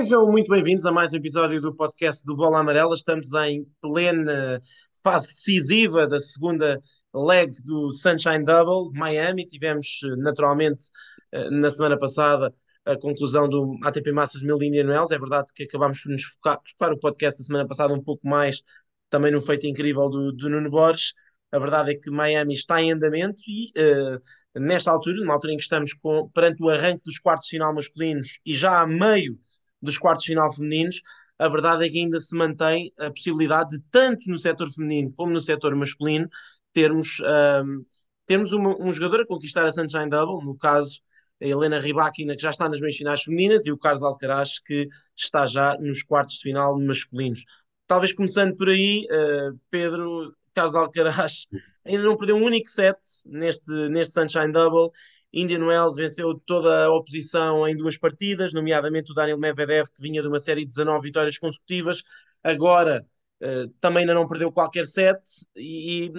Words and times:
Sejam 0.00 0.26
muito 0.32 0.48
bem-vindos 0.48 0.86
a 0.86 0.90
mais 0.90 1.12
um 1.12 1.16
episódio 1.16 1.60
do 1.60 1.74
podcast 1.74 2.24
do 2.24 2.34
Bola 2.34 2.60
Amarela. 2.60 2.94
Estamos 2.94 3.34
em 3.34 3.66
plena 3.82 4.58
fase 5.04 5.28
decisiva 5.28 6.08
da 6.08 6.18
segunda 6.18 6.80
leg 7.12 7.52
do 7.66 7.92
Sunshine 7.92 8.42
Double, 8.42 8.98
Miami. 8.98 9.46
Tivemos, 9.46 10.00
naturalmente, 10.16 10.84
eh, 11.32 11.50
na 11.50 11.68
semana 11.68 11.98
passada, 11.98 12.50
a 12.86 12.96
conclusão 12.96 13.46
do 13.46 13.76
ATP 13.84 14.10
Masters 14.10 14.42
1000 14.42 14.62
Indian 14.62 14.86
Wells. 14.86 15.12
É 15.12 15.18
verdade 15.18 15.52
que 15.54 15.64
acabámos 15.64 16.00
por 16.00 16.10
nos 16.10 16.24
focar, 16.24 16.58
focar 16.70 16.92
o 16.94 16.98
podcast 16.98 17.38
da 17.38 17.44
semana 17.44 17.68
passada 17.68 17.92
um 17.92 18.02
pouco 18.02 18.26
mais 18.26 18.62
também 19.10 19.30
no 19.30 19.40
feito 19.42 19.66
incrível 19.66 20.08
do, 20.08 20.32
do 20.32 20.48
Nuno 20.48 20.70
Borges. 20.70 21.12
A 21.52 21.58
verdade 21.58 21.92
é 21.92 21.94
que 21.94 22.10
Miami 22.10 22.54
está 22.54 22.80
em 22.80 22.90
andamento 22.90 23.42
e 23.46 23.70
uh, 23.78 24.60
nesta 24.60 24.90
altura, 24.90 25.18
numa 25.18 25.34
altura 25.34 25.52
em 25.52 25.56
que 25.58 25.62
estamos 25.62 25.92
com, 25.92 26.30
perante 26.30 26.62
o 26.62 26.70
arranque 26.70 27.04
dos 27.04 27.18
quartos 27.18 27.48
de 27.48 27.50
final 27.50 27.74
masculinos 27.74 28.40
e 28.46 28.54
já 28.54 28.80
a 28.80 28.86
meio 28.86 29.38
dos 29.80 29.98
quartos 29.98 30.24
de 30.24 30.32
final 30.32 30.52
femininos, 30.52 31.02
a 31.38 31.48
verdade 31.48 31.86
é 31.86 31.88
que 31.88 31.98
ainda 31.98 32.20
se 32.20 32.36
mantém 32.36 32.92
a 32.98 33.10
possibilidade 33.10 33.70
de, 33.70 33.80
tanto 33.90 34.28
no 34.28 34.38
setor 34.38 34.70
feminino 34.70 35.12
como 35.16 35.32
no 35.32 35.40
setor 35.40 35.74
masculino, 35.74 36.28
termos, 36.72 37.18
um, 37.64 37.84
termos 38.26 38.52
uma, 38.52 38.76
um 38.78 38.92
jogador 38.92 39.22
a 39.22 39.26
conquistar 39.26 39.66
a 39.66 39.72
Sunshine 39.72 40.10
Double, 40.10 40.44
no 40.44 40.56
caso 40.56 41.00
a 41.40 41.46
Helena 41.46 41.80
Rybakina, 41.80 42.36
que 42.36 42.42
já 42.42 42.50
está 42.50 42.68
nas 42.68 42.80
meias 42.80 42.96
finais 42.96 43.22
femininas, 43.22 43.66
e 43.66 43.72
o 43.72 43.78
Carlos 43.78 44.02
Alcaraz, 44.02 44.58
que 44.60 44.88
está 45.16 45.46
já 45.46 45.78
nos 45.78 46.02
quartos 46.02 46.34
de 46.34 46.42
final 46.42 46.78
masculinos. 46.78 47.44
Talvez 47.86 48.12
começando 48.12 48.54
por 48.54 48.68
aí, 48.68 49.06
uh, 49.10 49.58
Pedro, 49.70 50.30
Carlos 50.54 50.74
Alcaraz 50.74 51.46
ainda 51.84 52.04
não 52.04 52.16
perdeu 52.16 52.36
um 52.36 52.44
único 52.44 52.68
set 52.68 52.98
neste, 53.26 53.88
neste 53.88 54.14
Sunshine 54.14 54.52
Double 54.52 54.90
Indian 55.32 55.64
Wells 55.64 55.96
venceu 55.96 56.34
toda 56.46 56.86
a 56.86 56.92
oposição 56.92 57.66
em 57.66 57.76
duas 57.76 57.96
partidas, 57.96 58.52
nomeadamente 58.52 59.12
o 59.12 59.14
Daniel 59.14 59.38
Medvedev, 59.38 59.88
que 59.94 60.02
vinha 60.02 60.22
de 60.22 60.28
uma 60.28 60.38
série 60.38 60.62
de 60.62 60.68
19 60.68 61.02
vitórias 61.02 61.38
consecutivas, 61.38 62.02
agora 62.42 63.06
uh, 63.42 63.68
também 63.80 64.02
ainda 64.02 64.14
não 64.14 64.28
perdeu 64.28 64.50
qualquer 64.50 64.86
set 64.86 65.20
e, 65.54 66.06
e, 66.06 66.12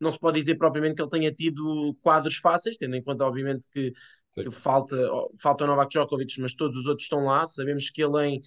não 0.00 0.10
se 0.10 0.18
pode 0.18 0.38
dizer 0.38 0.56
propriamente 0.56 0.94
que 0.94 1.02
ele 1.02 1.10
tenha 1.10 1.32
tido 1.32 1.94
quadros 2.00 2.36
fáceis, 2.36 2.76
tendo 2.78 2.96
em 2.96 3.02
conta, 3.02 3.24
obviamente, 3.24 3.66
que, 3.70 3.92
que 4.32 4.50
falta, 4.50 4.96
falta 5.38 5.64
o 5.64 5.66
Novak 5.66 5.90
Djokovic, 5.90 6.40
mas 6.40 6.54
todos 6.54 6.78
os 6.78 6.86
outros 6.86 7.04
estão 7.04 7.24
lá. 7.24 7.44
Sabemos 7.46 7.90
que 7.90 8.02
ele 8.02 8.26
em 8.26 8.40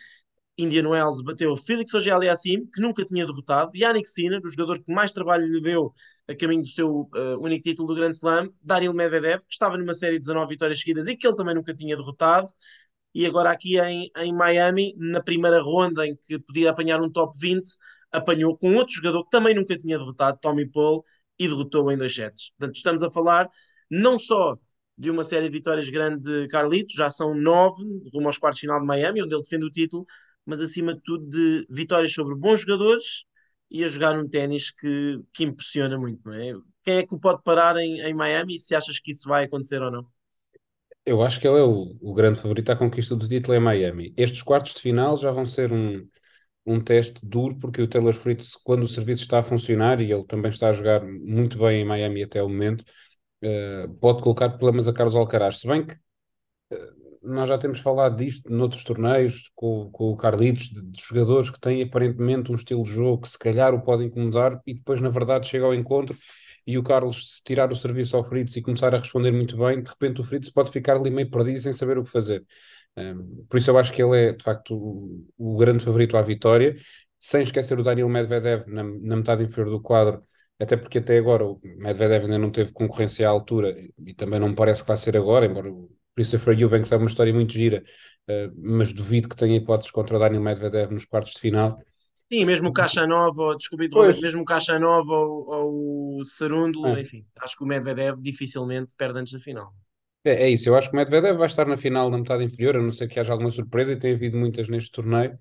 Indian 0.57 0.87
Wells 0.87 1.21
bateu 1.23 1.55
Felix 1.55 1.93
Auger-Aliassime, 1.93 2.67
que 2.71 2.79
nunca 2.79 3.03
tinha 3.03 3.25
derrotado, 3.25 3.75
Yannick 3.75 4.07
Sinner, 4.07 4.39
o 4.43 4.47
jogador 4.47 4.83
que 4.83 4.93
mais 4.93 5.11
trabalho 5.11 5.45
lhe 5.47 5.59
deu 5.59 5.93
a 6.27 6.35
caminho 6.35 6.61
do 6.61 6.67
seu 6.67 7.09
uh, 7.15 7.39
único 7.39 7.63
título 7.63 7.87
do 7.87 7.95
Grand 7.95 8.11
Slam, 8.11 8.49
Daniel 8.61 8.93
Medvedev, 8.93 9.41
que 9.41 9.53
estava 9.53 9.77
numa 9.77 9.93
série 9.93 10.13
de 10.13 10.19
19 10.19 10.49
vitórias 10.49 10.79
seguidas 10.79 11.07
e 11.07 11.15
que 11.15 11.25
ele 11.27 11.35
também 11.35 11.55
nunca 11.55 11.73
tinha 11.73 11.97
derrotado, 11.97 12.49
e 13.13 13.25
agora 13.25 13.51
aqui 13.51 13.79
em, 13.79 14.11
em 14.17 14.33
Miami, 14.33 14.95
na 14.97 15.21
primeira 15.21 15.61
ronda 15.61 16.05
em 16.05 16.15
que 16.15 16.39
podia 16.39 16.71
apanhar 16.71 17.01
um 17.01 17.09
top 17.11 17.37
20, 17.39 17.63
apanhou 18.11 18.57
com 18.57 18.75
outro 18.75 18.93
jogador 18.95 19.23
que 19.23 19.29
também 19.31 19.55
nunca 19.55 19.77
tinha 19.77 19.97
derrotado, 19.97 20.39
Tommy 20.41 20.69
Paul, 20.69 21.03
e 21.37 21.47
derrotou 21.47 21.91
em 21.91 21.97
dois 21.97 22.13
sets. 22.13 22.51
Portanto, 22.51 22.75
estamos 22.75 23.03
a 23.03 23.11
falar 23.11 23.49
não 23.89 24.17
só 24.17 24.57
de 24.97 25.09
uma 25.09 25.23
série 25.23 25.47
de 25.49 25.51
vitórias 25.51 25.89
grande 25.89 26.21
de 26.21 26.47
Carlito, 26.47 26.93
já 26.95 27.09
são 27.09 27.33
nove 27.33 27.83
rumo 28.13 28.27
aos 28.27 28.37
quartos 28.37 28.59
de 28.59 28.67
final 28.67 28.79
de 28.79 28.85
Miami, 28.85 29.23
onde 29.23 29.33
ele 29.33 29.41
defende 29.41 29.65
o 29.65 29.71
título, 29.71 30.05
mas 30.45 30.61
acima 30.61 30.94
de 30.94 31.02
tudo 31.02 31.27
de 31.27 31.66
vitórias 31.69 32.13
sobre 32.13 32.36
bons 32.36 32.61
jogadores 32.61 33.25
e 33.69 33.83
a 33.83 33.88
jogar 33.88 34.17
um 34.17 34.27
ténis 34.27 34.72
que, 34.72 35.19
que 35.33 35.44
impressiona 35.44 35.97
muito, 35.97 36.22
não 36.25 36.33
é? 36.33 36.53
Quem 36.83 36.97
é 36.97 37.05
que 37.05 37.16
o 37.16 37.19
pode 37.19 37.41
parar 37.44 37.77
em, 37.77 38.02
em 38.02 38.13
Miami 38.13 38.59
se 38.59 38.75
achas 38.75 38.99
que 38.99 39.11
isso 39.11 39.27
vai 39.27 39.45
acontecer 39.45 39.81
ou 39.81 39.91
não? 39.91 40.05
Eu 41.05 41.21
acho 41.21 41.39
que 41.39 41.47
ele 41.47 41.58
é 41.58 41.64
o, 41.64 41.95
o 42.02 42.14
grande 42.14 42.39
favorito 42.39 42.69
à 42.71 42.75
conquista 42.75 43.16
do 43.16 43.27
título 43.27 43.55
em 43.55 43.59
Miami. 43.59 44.14
Estes 44.16 44.41
quartos 44.41 44.75
de 44.75 44.81
final 44.81 45.17
já 45.17 45.31
vão 45.31 45.45
ser 45.45 45.71
um, 45.71 46.08
um 46.65 46.80
teste 46.80 47.25
duro, 47.25 47.58
porque 47.60 47.81
o 47.81 47.87
Taylor 47.87 48.14
Fritz, 48.14 48.55
quando 48.55 48.83
o 48.83 48.87
serviço 48.87 49.23
está 49.23 49.39
a 49.39 49.43
funcionar, 49.43 49.99
e 50.02 50.11
ele 50.11 50.25
também 50.25 50.49
está 50.52 50.70
a 50.70 50.73
jogar 50.73 51.04
muito 51.04 51.58
bem 51.58 51.81
em 51.81 51.86
Miami 51.86 52.23
até 52.23 52.42
o 52.42 52.48
momento, 52.48 52.86
uh, 53.43 53.93
pode 53.99 54.21
colocar 54.21 54.49
problemas 54.49 54.87
a 54.87 54.93
Carlos 54.93 55.15
Alcaraz. 55.15 55.60
Se 55.60 55.67
bem 55.67 55.86
que 55.86 55.93
uh, 55.93 57.02
nós 57.23 57.50
já 57.50 57.58
temos 57.58 57.80
falado 57.80 58.17
disto 58.17 58.52
noutros 58.52 58.84
torneios, 58.84 59.50
com, 59.56 59.89
com 59.92 60.11
o 60.11 60.17
Carlitos, 60.17 60.70
de, 60.70 60.82
de, 60.82 61.02
jogadores 61.02 61.50
que 61.50 61.60
têm 61.60 61.82
aparentemente 61.82 62.52
um 62.52 62.56
estilo 62.56 62.84
de 62.84 62.92
jogo 62.92 63.22
que 63.23 63.30
se 63.30 63.39
calhar 63.39 63.73
o 63.73 63.82
pode 63.82 64.04
incomodar 64.04 64.61
e 64.66 64.73
depois, 64.73 65.02
na 65.02 65.10
verdade, 65.10 65.48
chega 65.48 65.66
ao 65.66 65.73
encontro 65.73 66.16
e 66.66 66.78
o 66.78 66.84
Carlos, 66.84 67.38
se 67.38 67.44
tirar 67.44 67.72
o 67.72 67.76
serviço 67.76 68.16
ao 68.16 68.23
Fritz 68.23 68.56
e 68.56 68.61
começar 68.61 68.94
a 68.95 68.98
responder 69.00 69.32
muito 69.32 69.58
bem, 69.58 69.82
de 69.82 69.89
repente 69.89 70.22
o 70.22 70.23
Fritz 70.23 70.50
pode 70.50 70.72
ficar 70.72 70.95
ali 70.95 71.10
meio 71.10 71.30
perdido 71.30 71.60
sem 71.60 71.73
saber 71.73 71.98
o 71.98 72.04
que 72.04 72.10
fazer. 72.10 72.45
Um, 72.95 73.45
por 73.50 73.58
isso 73.58 73.72
eu 73.72 73.78
acho 73.78 73.92
que 73.92 74.02
ele 74.04 74.17
é, 74.30 74.34
de 74.34 74.44
facto, 74.44 74.76
o, 74.76 75.26
o, 75.38 75.58
grande 75.58 75.84
favorito 75.84 76.16
à 76.16 76.22
vitória, 76.22 76.76
sem 77.20 77.42
esquecer 77.42 77.80
o 77.80 77.84
Daniel 77.84 78.08
Medvedev 78.10 78.67
na, 78.67 78.84
na 78.84 79.16
metade 79.16 79.44
inferior 79.44 79.72
do 79.72 79.82
quadro, 79.82 80.23
até 80.60 80.78
porque 80.78 81.00
até 81.00 81.17
agora 81.17 81.45
o 81.45 81.60
Medvedev 81.64 82.23
ainda 82.26 82.38
não 82.38 82.52
teve 82.52 82.72
concorrência 82.72 83.28
à 83.28 83.32
altura 83.32 83.76
e 84.05 84.14
também 84.14 84.40
não 84.40 84.54
parece 84.55 84.82
que 84.82 84.88
vai 84.88 84.98
ser 84.98 85.17
agora, 85.17 85.45
embora 85.45 85.70
Christopher 86.15 86.59
Eubanks 86.59 86.91
é 86.91 86.97
uma 86.97 87.07
história 87.07 87.33
muito 87.33 87.53
gira, 87.53 87.83
uh, 88.29 88.53
mas 88.55 88.93
duvido 88.93 89.29
que 89.29 89.35
tenha 89.35 89.57
hipóteses 89.57 89.91
contra 89.91 90.15
o 90.15 90.19
Daniel 90.19 90.41
Medvedev 90.41 90.91
nos 90.91 91.05
quartos 91.05 91.33
de 91.33 91.39
final. 91.39 91.79
Sim, 92.31 92.45
mesmo 92.45 92.69
o 92.69 92.73
Caixa 92.73 93.05
Nova, 93.05 93.55
desculpe, 93.57 93.89
mesmo 94.21 94.41
o 94.41 94.45
Caixa 94.45 94.79
Nova 94.79 95.13
ou, 95.13 96.17
o 96.19 96.23
Sarundo, 96.25 96.85
é. 96.87 97.01
enfim, 97.01 97.25
acho 97.39 97.55
que 97.57 97.63
o 97.63 97.67
Medvedev 97.67 98.19
dificilmente 98.19 98.93
perde 98.97 99.19
antes 99.19 99.33
da 99.33 99.39
final. 99.39 99.71
É, 100.23 100.45
é, 100.45 100.49
isso, 100.49 100.69
eu 100.69 100.75
acho 100.75 100.89
que 100.89 100.95
o 100.95 100.97
Medvedev 100.97 101.37
vai 101.37 101.47
estar 101.47 101.65
na 101.65 101.77
final 101.77 102.09
na 102.09 102.17
metade 102.17 102.43
inferior, 102.43 102.77
a 102.77 102.81
não 102.81 102.91
ser 102.91 103.07
que 103.07 103.19
haja 103.19 103.33
alguma 103.33 103.51
surpresa, 103.51 103.91
e 103.91 103.99
tem 103.99 104.13
havido 104.13 104.37
muitas 104.37 104.69
neste 104.69 104.91
torneio. 104.91 105.37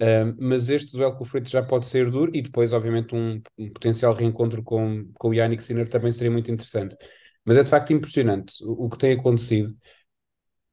Uh, 0.00 0.34
mas 0.40 0.70
este 0.70 0.92
duelo 0.92 1.14
com 1.14 1.24
o 1.24 1.26
Fritz 1.26 1.50
já 1.50 1.62
pode 1.62 1.86
ser 1.86 2.10
duro 2.10 2.30
e 2.34 2.40
depois, 2.40 2.72
obviamente, 2.72 3.14
um, 3.14 3.42
um, 3.58 3.70
potencial 3.70 4.14
reencontro 4.14 4.62
com, 4.62 5.10
com 5.18 5.28
o 5.28 5.34
Yannick 5.34 5.62
Sinner 5.62 5.86
também 5.88 6.10
seria 6.10 6.30
muito 6.30 6.50
interessante. 6.50 6.96
Mas 7.44 7.58
é 7.58 7.62
de 7.62 7.68
facto 7.68 7.92
impressionante 7.92 8.64
o, 8.64 8.86
o 8.86 8.88
que 8.88 8.96
tem 8.96 9.12
acontecido 9.12 9.76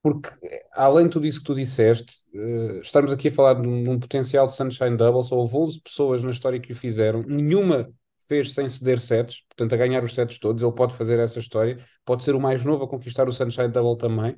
porque 0.09 0.29
além 0.71 1.07
de 1.07 1.11
tudo 1.11 1.27
isso 1.27 1.39
que 1.39 1.45
tu 1.45 1.53
disseste, 1.53 2.23
uh, 2.33 2.79
estamos 2.79 3.11
aqui 3.11 3.27
a 3.27 3.31
falar 3.31 3.55
de 3.55 3.67
um, 3.67 3.83
de 3.83 3.89
um, 3.89 3.99
potencial 3.99 4.47
Sunshine 4.47 4.95
Double, 4.95 5.21
só 5.21 5.35
houve 5.35 5.53
11 5.57 5.81
pessoas 5.81 6.23
na 6.23 6.31
história 6.31 6.61
que 6.61 6.71
o 6.71 6.75
fizeram, 6.75 7.23
nenhuma 7.23 7.89
fez 8.25 8.53
sem 8.53 8.69
ceder 8.69 9.01
sets, 9.01 9.43
portanto 9.49 9.73
a 9.73 9.77
ganhar 9.77 10.01
os 10.01 10.13
sets 10.13 10.39
todos, 10.39 10.63
ele 10.63 10.71
pode 10.71 10.95
fazer 10.95 11.19
essa 11.19 11.39
história, 11.39 11.77
pode 12.05 12.23
ser 12.23 12.35
o 12.35 12.39
mais 12.39 12.63
novo 12.63 12.85
a 12.85 12.87
conquistar 12.87 13.27
o 13.27 13.33
Sunshine 13.33 13.67
Double 13.67 13.97
também, 13.97 14.33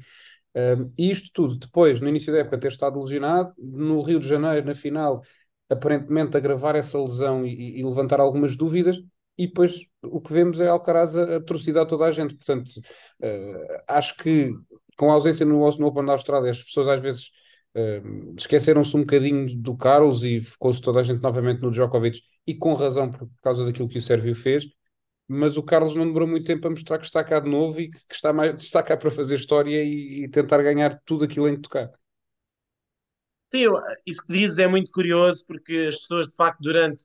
e 0.98 1.12
isto 1.12 1.30
tudo 1.32 1.56
depois, 1.58 2.02
no 2.02 2.10
início 2.10 2.34
da 2.34 2.40
época, 2.40 2.58
ter 2.58 2.70
estado 2.70 3.00
lesionado, 3.00 3.54
no 3.58 4.02
Rio 4.02 4.20
de 4.20 4.28
Janeiro, 4.28 4.66
na 4.66 4.74
final, 4.74 5.22
aparentemente 5.70 6.36
agravar 6.36 6.76
essa 6.76 7.00
lesão 7.00 7.46
e, 7.46 7.80
e 7.80 7.84
levantar 7.84 8.20
algumas 8.20 8.56
dúvidas, 8.56 9.00
e 9.40 9.48
depois 9.48 9.86
o 10.04 10.20
que 10.20 10.34
vemos 10.34 10.60
é 10.60 10.68
Alcaraz 10.68 11.16
a 11.16 11.40
toda 11.86 12.06
a 12.06 12.12
gente. 12.12 12.36
Portanto, 12.36 12.68
uh, 13.24 13.84
acho 13.88 14.18
que 14.18 14.52
com 15.00 15.10
a 15.10 15.14
ausência 15.14 15.46
no, 15.46 15.60
no 15.78 15.88
Open 15.88 16.06
da 16.06 16.12
Austrália, 16.12 16.52
as 16.52 16.62
pessoas 16.62 16.90
às 16.90 17.00
vezes 17.00 17.32
uh, 17.74 18.36
esqueceram-se 18.38 18.98
um 18.98 19.00
bocadinho 19.00 19.48
do 19.58 19.78
Carlos 19.78 20.26
e 20.26 20.42
ficou-se 20.42 20.82
toda 20.82 21.00
a 21.00 21.04
gente 21.04 21.24
novamente 21.24 21.62
no 21.62 21.72
Djokovic, 21.72 22.22
e 22.46 22.54
com 22.54 22.74
razão 22.74 23.10
por 23.10 23.30
causa 23.42 23.64
daquilo 23.64 23.88
que 23.88 23.98
o 23.98 24.02
Sérgio 24.02 24.36
fez. 24.36 24.66
Mas 25.26 25.56
o 25.56 25.64
Carlos 25.64 25.96
não 25.96 26.06
demorou 26.06 26.28
muito 26.28 26.46
tempo 26.46 26.68
a 26.68 26.70
mostrar 26.70 26.98
que 26.98 27.06
está 27.06 27.24
cá 27.24 27.40
de 27.40 27.50
novo 27.50 27.80
e 27.80 27.90
que, 27.90 28.00
que 28.10 28.14
está, 28.14 28.34
mais, 28.34 28.62
está 28.62 28.84
cá 28.84 28.98
para 28.98 29.10
fazer 29.10 29.36
história 29.36 29.82
e, 29.82 30.26
e 30.26 30.28
tentar 30.28 30.62
ganhar 30.62 31.00
tudo 31.06 31.24
aquilo 31.24 31.48
em 31.48 31.56
que 31.56 31.62
tocar. 31.62 31.90
Sim, 33.54 33.68
isso 34.06 34.26
que 34.26 34.34
dizes 34.34 34.58
é 34.58 34.68
muito 34.68 34.92
curioso 34.92 35.46
porque 35.48 35.88
as 35.88 35.98
pessoas 35.98 36.28
de 36.28 36.36
facto 36.36 36.60
durante, 36.60 37.04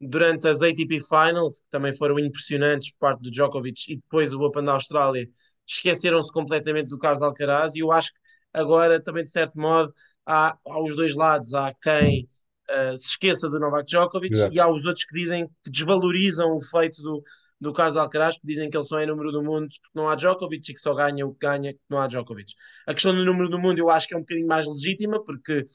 durante 0.00 0.48
as 0.48 0.62
ATP 0.62 1.00
Finals, 1.00 1.60
que 1.60 1.68
também 1.68 1.94
foram 1.94 2.18
impressionantes 2.18 2.92
por 2.92 2.98
parte 3.00 3.22
do 3.22 3.30
Djokovic 3.30 3.92
e 3.92 3.96
depois 3.96 4.32
o 4.32 4.40
Open 4.40 4.64
da 4.64 4.72
Austrália, 4.72 5.28
esqueceram-se 5.66 6.32
completamente 6.32 6.88
do 6.88 6.98
Carlos 6.98 7.22
Alcaraz 7.22 7.74
e 7.74 7.80
eu 7.80 7.92
acho 7.92 8.12
que 8.12 8.18
agora 8.52 9.00
também 9.02 9.24
de 9.24 9.30
certo 9.30 9.58
modo 9.58 9.92
há, 10.24 10.56
há 10.64 10.82
os 10.82 10.94
dois 10.96 11.14
lados, 11.14 11.54
há 11.54 11.74
quem 11.74 12.28
uh, 12.70 12.96
se 12.96 13.08
esqueça 13.08 13.48
do 13.48 13.60
Novak 13.60 13.86
Djokovic 13.86 14.34
Exato. 14.34 14.54
e 14.54 14.60
há 14.60 14.68
os 14.68 14.84
outros 14.84 15.04
que 15.04 15.14
dizem 15.14 15.46
que 15.64 15.70
desvalorizam 15.70 16.54
o 16.54 16.60
feito 16.60 17.02
do, 17.02 17.22
do 17.60 17.72
Carlos 17.72 17.96
Alcaraz, 17.96 18.38
que 18.38 18.46
dizem 18.46 18.68
que 18.68 18.76
ele 18.76 18.84
só 18.84 18.98
é 18.98 19.06
número 19.06 19.32
do 19.32 19.42
mundo 19.42 19.68
porque 19.68 19.98
não 19.98 20.08
há 20.08 20.14
Djokovic 20.14 20.70
e 20.70 20.74
que 20.74 20.80
só 20.80 20.94
ganha 20.94 21.26
o 21.26 21.32
que 21.32 21.46
ganha 21.46 21.72
que 21.72 21.80
não 21.88 21.98
há 21.98 22.06
Djokovic. 22.06 22.54
A 22.86 22.92
questão 22.92 23.14
do 23.14 23.24
número 23.24 23.48
do 23.48 23.58
mundo 23.58 23.78
eu 23.78 23.90
acho 23.90 24.08
que 24.08 24.14
é 24.14 24.16
um 24.16 24.20
bocadinho 24.20 24.46
mais 24.46 24.66
legítima 24.66 25.22
porque, 25.24 25.66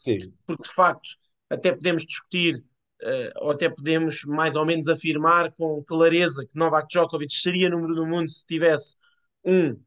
porque 0.46 0.64
de 0.64 0.74
facto 0.74 1.10
até 1.50 1.72
podemos 1.72 2.06
discutir 2.06 2.64
uh, 3.04 3.46
ou 3.46 3.52
até 3.52 3.70
podemos 3.70 4.24
mais 4.26 4.56
ou 4.56 4.66
menos 4.66 4.88
afirmar 4.88 5.52
com 5.54 5.84
clareza 5.84 6.46
que 6.46 6.58
Novak 6.58 6.88
Djokovic 6.88 7.34
seria 7.34 7.70
número 7.70 7.96
do 7.96 8.06
mundo 8.06 8.30
se 8.30 8.46
tivesse 8.46 8.96
um, 9.46 9.78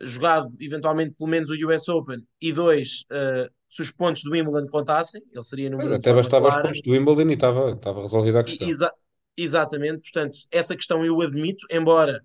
jogado 0.00 0.52
eventualmente 0.60 1.14
pelo 1.14 1.30
menos 1.30 1.50
o 1.50 1.54
US 1.68 1.88
Open, 1.88 2.26
e 2.40 2.52
dois, 2.52 3.04
uh, 3.10 3.50
se 3.68 3.82
os 3.82 3.90
pontos 3.90 4.22
do 4.22 4.32
Wimbledon 4.32 4.66
contassem, 4.68 5.22
ele 5.32 5.42
seria 5.42 5.70
número 5.70 5.94
Até 5.94 6.12
bastava 6.12 6.48
clara. 6.48 6.62
os 6.62 6.68
pontos 6.68 6.82
do 6.82 6.90
Wimbledon 6.92 7.30
e 7.30 7.34
estava, 7.34 7.70
estava 7.72 8.00
resolvida 8.00 8.40
a 8.40 8.44
questão. 8.44 8.68
Exa 8.68 8.92
exatamente, 9.36 10.02
portanto, 10.02 10.38
essa 10.50 10.76
questão 10.76 11.04
eu 11.04 11.20
admito, 11.20 11.66
embora 11.68 12.22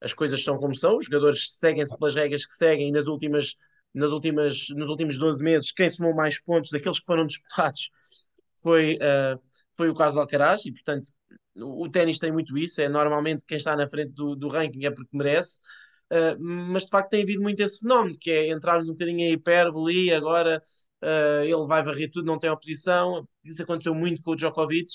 as 0.00 0.12
coisas 0.12 0.42
são 0.42 0.58
como 0.58 0.74
são, 0.74 0.96
os 0.96 1.04
jogadores 1.04 1.56
seguem-se 1.56 1.96
pelas 1.96 2.14
regras 2.14 2.44
que 2.44 2.52
seguem, 2.52 2.88
e 2.88 2.92
nas 2.92 3.06
últimas 3.06 3.56
nas 3.94 4.12
últimas, 4.12 4.68
nos 4.76 4.90
últimos 4.90 5.18
12 5.18 5.42
meses, 5.42 5.72
quem 5.72 5.90
somou 5.90 6.14
mais 6.14 6.40
pontos 6.40 6.70
daqueles 6.70 7.00
que 7.00 7.06
foram 7.06 7.26
disputados 7.26 7.90
foi, 8.62 8.96
uh, 8.96 9.40
foi 9.76 9.88
o 9.88 9.94
Carlos 9.94 10.16
Alcaraz, 10.16 10.64
e 10.66 10.72
portanto 10.72 11.08
o, 11.56 11.84
o 11.84 11.90
ténis 11.90 12.18
tem 12.18 12.32
muito 12.32 12.56
isso, 12.56 12.80
é 12.80 12.88
normalmente 12.88 13.44
quem 13.46 13.56
está 13.56 13.74
na 13.76 13.86
frente 13.86 14.12
do, 14.12 14.36
do 14.36 14.48
ranking 14.48 14.84
é 14.84 14.90
porque 14.90 15.16
merece, 15.16 15.60
uh, 16.12 16.38
mas 16.38 16.84
de 16.84 16.90
facto 16.90 17.10
tem 17.10 17.22
havido 17.22 17.42
muito 17.42 17.60
esse 17.60 17.80
fenómeno, 17.80 18.16
que 18.18 18.30
é 18.30 18.50
entrarmos 18.50 18.88
um 18.88 18.92
bocadinho 18.92 19.20
em 19.20 19.32
hipérbole, 19.32 20.12
agora 20.12 20.62
uh, 21.02 21.42
ele 21.44 21.66
vai 21.66 21.82
varrer 21.82 22.10
tudo, 22.10 22.26
não 22.26 22.38
tem 22.38 22.50
oposição, 22.50 23.28
isso 23.44 23.62
aconteceu 23.62 23.94
muito 23.94 24.22
com 24.22 24.32
o 24.32 24.36
Djokovic, 24.36 24.88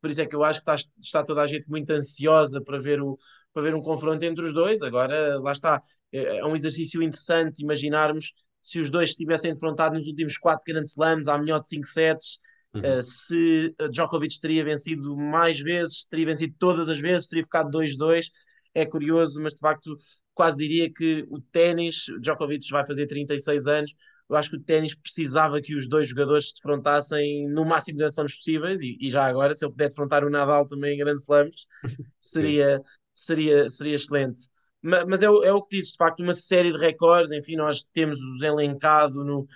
por 0.00 0.10
isso 0.10 0.20
é 0.22 0.26
que 0.26 0.36
eu 0.36 0.44
acho 0.44 0.60
que 0.62 0.70
está, 0.70 0.90
está 0.98 1.24
toda 1.24 1.42
a 1.42 1.46
gente 1.46 1.68
muito 1.68 1.90
ansiosa 1.90 2.60
para 2.60 2.78
ver, 2.78 3.00
o, 3.00 3.18
para 3.52 3.62
ver 3.62 3.74
um 3.74 3.82
confronto 3.82 4.24
entre 4.24 4.44
os 4.44 4.52
dois, 4.52 4.82
agora 4.82 5.38
lá 5.40 5.52
está, 5.52 5.82
é, 6.12 6.38
é 6.38 6.44
um 6.44 6.54
exercício 6.54 7.02
interessante 7.02 7.62
imaginarmos 7.62 8.32
se 8.60 8.80
os 8.80 8.90
dois 8.90 9.10
estivessem 9.10 9.52
defrontados 9.52 9.96
nos 9.96 10.08
últimos 10.08 10.36
quatro 10.36 10.64
Grand 10.66 10.82
Slams, 10.82 11.28
à 11.28 11.38
melhor 11.38 11.60
de 11.60 11.68
5 11.68 11.86
sets, 11.86 12.38
uhum. 12.74 12.98
uh, 12.98 13.02
se 13.02 13.72
Djokovic 13.92 14.40
teria 14.40 14.64
vencido 14.64 15.16
mais 15.16 15.60
vezes, 15.60 16.04
teria 16.06 16.26
vencido 16.26 16.52
todas 16.58 16.88
as 16.88 16.98
vezes, 16.98 17.28
teria 17.28 17.44
ficado 17.44 17.70
2-2. 17.70 18.26
É 18.76 18.84
curioso, 18.84 19.40
mas 19.40 19.54
de 19.54 19.60
facto 19.60 19.96
quase 20.34 20.58
diria 20.58 20.92
que 20.92 21.26
o 21.30 21.40
ténis, 21.40 22.04
Djokovic 22.20 22.68
vai 22.70 22.84
fazer 22.84 23.06
36 23.06 23.66
anos, 23.66 23.94
eu 24.28 24.36
acho 24.36 24.50
que 24.50 24.56
o 24.56 24.62
ténis 24.62 24.94
precisava 24.94 25.62
que 25.62 25.74
os 25.74 25.88
dois 25.88 26.08
jogadores 26.08 26.48
se 26.48 26.56
defrontassem 26.56 27.48
no 27.48 27.64
máximo 27.64 27.98
de 27.98 28.04
Slams 28.04 28.34
possíveis, 28.34 28.82
e, 28.82 28.98
e, 29.00 29.08
já 29.08 29.24
agora, 29.24 29.54
se 29.54 29.64
ele 29.64 29.72
puder 29.72 29.88
defrontar 29.88 30.24
o 30.24 30.30
Nadal 30.30 30.66
também 30.66 30.94
em 30.94 30.98
grandes 30.98 31.22
slams, 31.22 31.66
seria, 32.20 32.82
seria, 33.14 33.68
seria 33.68 33.94
excelente. 33.94 34.42
Mas 34.82 35.22
é, 35.22 35.26
é 35.26 35.52
o 35.52 35.62
que 35.62 35.78
disse, 35.78 35.92
de 35.92 35.96
facto, 35.96 36.22
uma 36.22 36.34
série 36.34 36.70
de 36.70 36.78
recordes, 36.78 37.32
enfim, 37.32 37.56
nós 37.56 37.82
temos-os 37.92 38.42
elencado 38.42 39.24
no, 39.24 39.46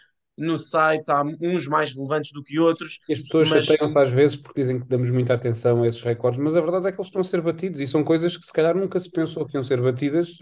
no 0.41 0.59
site, 0.59 1.11
há 1.11 1.23
uns 1.23 1.69
mais 1.69 1.93
relevantes 1.93 2.33
do 2.33 2.43
que 2.43 2.59
outros. 2.59 2.99
E 3.07 3.13
as 3.13 3.21
pessoas 3.21 3.51
mas... 3.51 3.67
chateiam-se 3.67 3.99
às 3.99 4.11
vezes 4.11 4.37
porque 4.37 4.63
dizem 4.63 4.81
que 4.81 4.87
damos 4.87 5.11
muita 5.11 5.35
atenção 5.35 5.83
a 5.83 5.87
esses 5.87 6.01
recordes, 6.01 6.41
mas 6.41 6.57
a 6.57 6.61
verdade 6.63 6.87
é 6.87 6.93
que 6.93 6.99
eles 6.99 7.09
estão 7.09 7.21
a 7.21 7.25
ser 7.25 7.43
batidos 7.43 7.79
e 7.79 7.87
são 7.87 8.03
coisas 8.03 8.37
que 8.37 8.47
se 8.47 8.53
calhar 8.53 8.75
nunca 8.75 8.99
se 8.99 9.11
pensou 9.11 9.47
que 9.47 9.57
iam 9.57 9.63
ser 9.63 9.83
batidas 9.83 10.39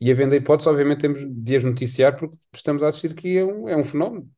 e 0.00 0.10
havendo 0.10 0.34
a 0.34 0.36
hipótese, 0.36 0.68
obviamente 0.68 1.00
temos 1.00 1.24
de 1.24 1.56
as 1.56 1.62
noticiar 1.62 2.16
porque 2.16 2.36
estamos 2.52 2.82
a 2.82 2.88
assistir 2.88 3.14
que 3.14 3.38
é 3.38 3.44
um, 3.44 3.68
é 3.68 3.76
um 3.76 3.84
fenómeno. 3.84 4.28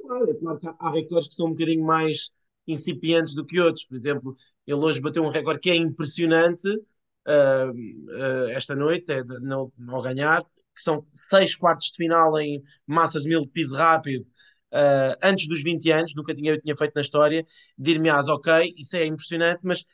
Claro, 0.00 0.30
é 0.30 0.34
claro 0.34 0.60
que 0.60 0.68
há 0.68 0.90
recordes 0.90 1.28
que 1.28 1.34
são 1.34 1.46
um 1.46 1.50
bocadinho 1.50 1.84
mais 1.84 2.30
incipientes 2.66 3.34
do 3.34 3.44
que 3.44 3.58
outros. 3.60 3.84
Por 3.84 3.96
exemplo, 3.96 4.36
ele 4.64 4.84
hoje 4.84 5.00
bateu 5.00 5.24
um 5.24 5.30
recorde 5.30 5.60
que 5.60 5.70
é 5.70 5.74
impressionante, 5.74 6.68
uh, 6.68 7.72
uh, 7.72 8.48
esta 8.50 8.76
noite, 8.76 9.10
é 9.10 9.24
de, 9.24 9.40
não, 9.40 9.72
não 9.76 10.00
ganhar, 10.00 10.44
que 10.74 10.82
são 10.82 11.06
seis 11.28 11.54
quartos 11.54 11.90
de 11.90 11.96
final 11.96 12.38
em 12.40 12.62
massas 12.86 13.24
mil 13.24 13.40
de 13.40 13.48
piso 13.48 13.76
rápido 13.76 14.26
uh, 14.72 15.16
antes 15.22 15.46
dos 15.46 15.62
20 15.62 15.90
anos, 15.90 16.14
nunca 16.14 16.34
tinha, 16.34 16.52
eu 16.52 16.60
tinha 16.60 16.76
feito 16.76 16.92
na 16.94 17.02
história, 17.02 17.46
dir-me-ás, 17.78 18.28
ok, 18.28 18.74
isso 18.76 18.96
é 18.96 19.04
impressionante, 19.04 19.60
mas 19.62 19.84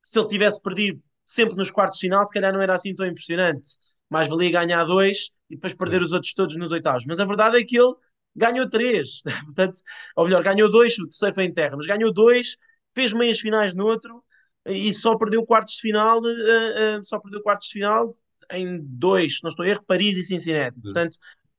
se 0.00 0.18
ele 0.18 0.28
tivesse 0.28 0.60
perdido 0.60 1.02
sempre 1.24 1.54
nos 1.56 1.70
quartos 1.70 1.98
de 1.98 2.06
final, 2.06 2.24
se 2.26 2.32
calhar 2.32 2.52
não 2.52 2.60
era 2.60 2.74
assim 2.74 2.94
tão 2.94 3.06
impressionante. 3.06 3.70
Mais 4.10 4.28
valia 4.28 4.50
ganhar 4.50 4.84
dois 4.84 5.30
e 5.48 5.54
depois 5.54 5.74
perder 5.74 6.02
os 6.02 6.12
outros 6.12 6.34
todos 6.34 6.56
nos 6.56 6.70
oitavos. 6.70 7.04
Mas 7.06 7.20
a 7.20 7.24
verdade 7.24 7.58
é 7.58 7.64
que 7.64 7.78
ele 7.78 7.94
ganhou 8.36 8.68
três, 8.68 9.22
portanto, 9.46 9.80
ou 10.16 10.24
melhor, 10.24 10.42
ganhou 10.42 10.70
dois, 10.70 10.98
o 10.98 11.06
terceiro 11.06 11.34
foi 11.34 11.44
em 11.44 11.52
terra, 11.52 11.76
mas 11.76 11.86
ganhou 11.86 12.12
dois, 12.12 12.56
fez 12.94 13.12
meias 13.12 13.38
finais 13.40 13.74
no 13.74 13.86
outro 13.86 14.22
e 14.66 14.92
só 14.92 15.16
perdeu 15.16 15.44
quartos 15.44 15.74
de 15.74 15.80
final, 15.80 16.20
uh, 16.20 16.98
uh, 17.00 17.04
só 17.04 17.18
perdeu 17.18 17.42
quartos 17.42 17.68
de 17.68 17.74
final 17.74 18.08
em 18.52 18.78
dois, 18.80 19.38
não 19.42 19.48
estou 19.48 19.64
a 19.64 19.68
erro, 19.68 19.84
Paris 19.86 20.16
e 20.16 20.22
Cincinnati. 20.22 20.80
Portanto, 20.80 21.16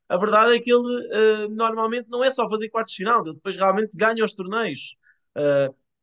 a 0.10 0.18
verdade 0.18 0.56
é 0.56 0.60
que 0.60 0.72
ele 0.72 0.81
uh, 0.81 1.50
normalmente 1.50 2.07
não 2.10 2.24
é 2.24 2.30
só 2.30 2.48
fazer 2.50 2.69
quartos 2.69 2.94
de 2.94 2.98
final, 2.98 3.25
ele 3.25 3.36
depois 3.36 3.56
realmente 3.56 3.95
ganha 3.95 4.24
os 4.24 4.34
torneios. 4.34 4.95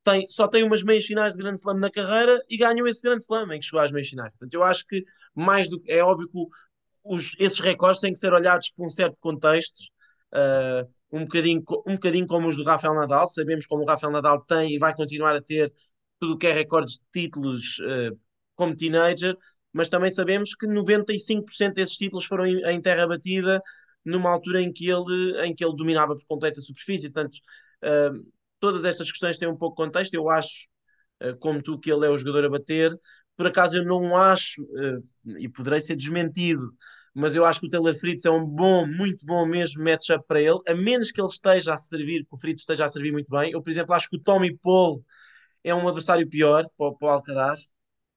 tem, 0.03 0.27
só 0.29 0.49
tem 0.49 0.65
umas 0.65 0.83
meias 0.83 1.05
finais 1.05 1.35
de 1.35 1.39
Grande 1.39 1.59
Slam 1.59 1.79
na 1.79 1.91
carreira 1.91 2.39
e 2.49 2.57
ganham 2.57 2.87
esse 2.87 3.03
Grande 3.03 3.23
Slam 3.23 3.53
em 3.53 3.61
que 3.61 3.67
chegou 3.67 3.81
às 3.81 3.93
meias 3.93 4.09
finais. 4.09 4.31
Portanto, 4.33 4.55
eu 4.55 4.63
acho 4.63 4.87
que 4.87 5.05
mais 5.35 5.69
do 5.69 5.81
é 5.87 6.03
óbvio 6.03 6.29
que 6.29 6.39
os, 7.05 7.35
esses 7.39 7.61
recordes 7.61 8.01
têm 8.01 8.13
que 8.13 8.19
ser 8.19 8.33
olhados 8.33 8.71
por 8.71 8.87
um 8.87 8.91
certo 8.91 9.19
contexto. 9.21 9.81
Uh, 10.33 10.89
um 11.13 11.23
bocadinho, 11.25 11.63
um 11.87 11.95
bocadinho 11.95 12.27
como 12.27 12.49
os 12.49 12.57
do 12.57 12.63
Rafael 12.63 12.95
Nadal, 12.95 13.27
sabemos 13.27 13.67
como 13.67 13.83
o 13.83 13.87
Rafael 13.87 14.13
Nadal 14.13 14.41
tem 14.45 14.75
e 14.75 14.79
vai 14.79 14.95
continuar 14.95 15.35
a 15.35 15.43
ter 15.43 15.73
tudo 16.21 16.35
o 16.35 16.39
que 16.39 16.47
é 16.47 16.53
recordes 16.53 16.95
de 16.95 17.23
títulos 17.23 17.79
uh, 17.81 18.17
como 18.55 18.77
teenager, 18.77 19.37
mas 19.73 19.89
também 19.89 20.11
sabemos 20.11 20.55
que 20.55 20.67
95% 20.67 21.75
desses 21.75 21.97
títulos 21.97 22.25
foram 22.25 22.47
em, 22.47 22.81
terra 22.81 23.07
batida 23.07 23.63
numa 24.05 24.31
altura 24.31 24.61
em 24.63 24.73
que 24.73 24.89
ele, 24.89 25.41
em 25.45 25.55
que 25.55 25.65
ele 25.65 25.77
dominava 25.77 26.15
por 26.15 26.25
completa 26.27 26.61
superfície. 26.61 27.11
Portanto, 27.11 27.37
uh, 27.85 28.27
todas 28.59 28.85
estas 28.85 29.11
questões 29.11 29.39
têm 29.39 29.49
um 29.49 29.57
pouco 29.57 29.81
de 29.81 29.87
contexto. 29.87 30.15
Eu 30.15 30.31
acho, 30.31 30.67
uh, 31.23 31.37
como 31.39 31.63
tu, 31.63 31.79
que 31.79 31.93
ele 31.93 32.07
é 32.07 32.11
o 32.11 32.17
jogador 32.17 32.45
a 32.47 32.51
bater. 32.51 32.93
Por 33.37 33.47
acaso 33.47 33.77
eu 33.77 33.85
não 33.85 34.17
acho, 34.17 34.63
e 35.39 35.49
poderei 35.49 35.81
ser 35.81 35.97
desmentido, 35.97 36.75
mas 37.15 37.35
eu 37.35 37.45
acho 37.45 37.61
que 37.61 37.67
o 37.67 37.69
Taylor 37.71 37.95
Fritz 37.95 38.25
é 38.25 38.31
um 38.31 38.45
bom, 38.47 38.87
muito 38.87 39.27
bom 39.27 39.45
mesmo 39.47 39.83
matchup 39.83 40.25
para 40.27 40.41
ele, 40.41 40.59
a 40.67 40.75
menos 40.75 41.11
que 41.11 41.21
ele 41.21 41.29
esteja 41.29 41.75
a 41.75 41.77
servir, 41.77 42.25
que 42.25 42.35
o 42.35 42.39
Fritz 42.39 42.61
esteja 42.61 42.85
a 42.85 42.89
servir 42.89 43.13
muito 43.13 43.31
bem. 43.31 43.51
Eu, 43.51 43.63
por 43.63 43.71
exemplo, 43.71 43.95
acho 43.95 44.09
que 44.09 44.17
o 44.17 44.21
Tommy 44.21 44.57
Paul 44.59 45.05
é 45.65 45.75
um 45.75 45.87
adversário 45.87 46.29
pior 46.29 46.67
para, 46.77 46.93
para 46.95 47.09
o 47.09 47.11
Alcaraz, 47.11 47.71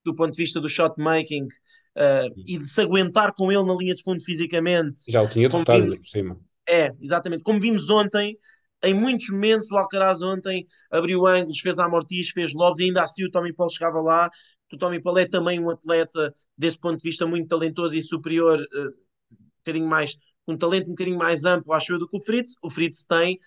do 0.04 0.16
ponto 0.16 0.32
de 0.32 0.38
vista 0.38 0.60
do 0.60 0.70
shot 0.70 0.94
making 0.98 1.44
uh, 1.44 2.34
e 2.46 2.58
de 2.58 2.68
se 2.68 2.82
aguentar 2.82 3.34
com 3.34 3.52
ele 3.52 3.64
na 3.64 3.76
linha 3.76 3.96
de 3.96 4.04
fundo 4.04 4.24
fisicamente. 4.24 5.04
Já 5.10 5.22
o 5.22 5.30
tinha 5.30 5.50
derrotado 5.50 5.84
vimos... 5.84 5.98
por 5.98 6.08
cima. 6.08 6.40
É, 6.68 6.92
exatamente. 7.02 7.44
Como 7.44 7.60
vimos 7.60 7.90
ontem, 7.90 8.38
em 8.84 8.94
muitos 8.94 9.30
momentos 9.30 9.72
o 9.72 9.78
Alcaraz 9.78 10.22
ontem 10.22 10.68
abriu 10.92 11.26
ângulos, 11.26 11.60
fez 11.60 11.80
a 11.80 11.86
amortis, 11.86 12.30
fez 12.30 12.54
lobes 12.54 12.80
e 12.80 12.84
ainda 12.86 13.04
assim 13.04 13.26
o 13.26 13.32
Tommy 13.32 13.54
Paul 13.54 13.70
chegava 13.70 14.02
lá. 14.02 14.30
O 14.72 14.78
Tommy 14.78 15.02
Paul 15.02 15.20
é 15.20 15.28
também 15.28 15.60
um 15.60 15.70
atleta 15.70 16.34
desse 16.58 16.80
ponto 16.80 16.98
de 16.98 17.04
vista 17.04 17.26
muito 17.26 17.48
talentoso 17.48 17.96
e 17.96 18.02
superior, 18.02 18.60
uh, 18.60 18.90
um 19.32 19.48
bocadinho 19.60 19.88
mais, 19.88 20.18
um 20.48 20.58
talento 20.58 20.88
um 20.88 20.90
bocadinho 20.90 21.18
mais 21.18 21.46
amplo, 21.46 21.74
acho 21.74 21.94
eu, 21.94 22.00
do 22.00 22.08
que 22.08 22.18
o 22.18 22.20
Fritz. 22.20 22.56
O 22.62 22.70
Fritz 22.70 23.06
tem 23.06 23.40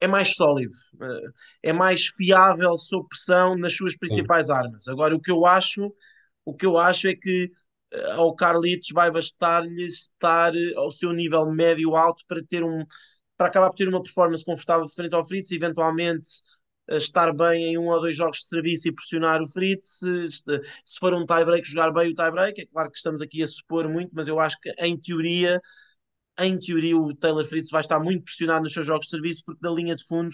é 0.00 0.06
mais 0.06 0.34
sólido, 0.34 0.76
eh, 1.02 1.30
é 1.64 1.72
mais 1.72 2.06
fiável 2.06 2.76
sob 2.76 3.08
pressão 3.08 3.56
nas 3.56 3.74
suas 3.74 3.96
principais 3.96 4.46
Sim. 4.46 4.52
armas. 4.52 4.88
Agora, 4.88 5.14
o 5.14 5.20
que 5.20 5.30
eu 5.30 5.46
acho, 5.46 5.92
o 6.44 6.54
que 6.54 6.66
eu 6.66 6.78
acho 6.78 7.08
é 7.08 7.14
que 7.14 7.50
eh, 7.92 8.12
ao 8.12 8.34
Carlitos 8.34 8.90
vai 8.92 9.10
bastar-lhe 9.10 9.86
estar 9.86 10.54
eh, 10.54 10.74
ao 10.76 10.90
seu 10.90 11.12
nível 11.12 11.46
médio-alto 11.50 12.24
para 12.28 12.42
ter 12.44 12.64
um 12.64 12.84
para 13.36 13.46
acabar 13.48 13.70
por 13.70 13.76
ter 13.76 13.88
uma 13.88 14.02
performance 14.02 14.44
confortável 14.44 14.88
frente 14.88 15.14
ao 15.14 15.24
Fritz, 15.24 15.52
eventualmente 15.52 16.28
estar 16.88 17.32
bem 17.32 17.66
em 17.66 17.78
um 17.78 17.86
ou 17.86 18.00
dois 18.00 18.16
jogos 18.16 18.38
de 18.38 18.46
serviço 18.48 18.88
e 18.88 18.92
pressionar 18.92 19.40
o 19.42 19.46
Fritz, 19.46 20.00
se 20.84 20.98
for 20.98 21.14
um 21.14 21.24
tie-break, 21.24 21.68
jogar 21.68 21.92
bem 21.92 22.10
o 22.10 22.14
tie-break, 22.14 22.62
é 22.62 22.66
claro 22.66 22.90
que 22.90 22.96
estamos 22.96 23.22
aqui 23.22 23.42
a 23.42 23.46
supor 23.46 23.88
muito, 23.88 24.10
mas 24.12 24.26
eu 24.26 24.40
acho 24.40 24.58
que 24.60 24.70
em 24.78 24.98
teoria 24.98 25.60
em 26.38 26.58
teoria 26.58 26.96
o 26.96 27.14
Taylor 27.14 27.44
Fritz 27.44 27.70
vai 27.70 27.80
estar 27.80 27.98
muito 27.98 28.24
pressionado 28.24 28.62
nos 28.62 28.72
seus 28.72 28.86
jogos 28.86 29.06
de 29.06 29.10
serviço 29.10 29.42
porque 29.44 29.60
da 29.60 29.70
linha 29.70 29.94
de 29.94 30.04
fundo 30.04 30.30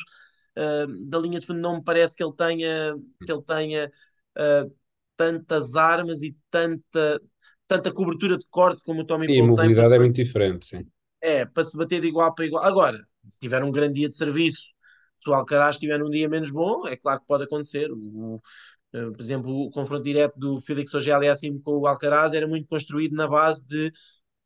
uh, 0.58 1.08
da 1.08 1.18
linha 1.18 1.40
de 1.40 1.46
fundo 1.46 1.60
não 1.60 1.76
me 1.76 1.84
parece 1.84 2.16
que 2.16 2.22
ele 2.22 2.34
tenha 2.34 2.94
que 3.24 3.32
ele 3.32 3.42
tenha 3.42 3.90
uh, 4.38 4.74
tantas 5.16 5.76
armas 5.76 6.22
e 6.22 6.36
tanta 6.50 7.20
tanta 7.66 7.92
cobertura 7.92 8.36
de 8.36 8.46
corte 8.50 8.82
como 8.84 9.02
o 9.02 9.04
Tommy 9.06 9.26
sim, 9.26 9.38
Paul 9.38 9.46
tem. 9.46 9.64
a 9.64 9.68
mobilidade 9.68 9.94
é 9.94 9.98
muito 9.98 10.16
diferente, 10.16 10.66
sim. 10.66 10.86
É, 11.20 11.46
para 11.46 11.64
se 11.64 11.76
bater 11.76 12.00
de 12.00 12.08
igual 12.08 12.34
para 12.34 12.44
igual. 12.44 12.62
Agora, 12.62 12.98
se 13.28 13.38
tiver 13.38 13.62
um 13.64 13.72
grande 13.72 13.94
dia 13.94 14.08
de 14.08 14.16
serviço, 14.16 14.74
se 15.16 15.30
o 15.30 15.34
Alcaraz 15.34 15.78
tiver 15.78 16.02
um 16.02 16.10
dia 16.10 16.28
menos 16.28 16.50
bom, 16.50 16.86
é 16.86 16.96
claro 16.96 17.20
que 17.20 17.26
pode 17.26 17.44
acontecer. 17.44 17.90
O, 17.90 18.36
uh, 18.36 19.12
por 19.12 19.20
exemplo, 19.20 19.50
o 19.50 19.70
confronto 19.70 20.04
direto 20.04 20.38
do 20.38 20.60
Félix 20.60 20.94
assim 20.94 21.58
com 21.60 21.78
o 21.78 21.86
Alcaraz 21.86 22.34
era 22.34 22.46
muito 22.46 22.68
construído 22.68 23.14
na 23.14 23.26
base 23.26 23.64
de 23.66 23.90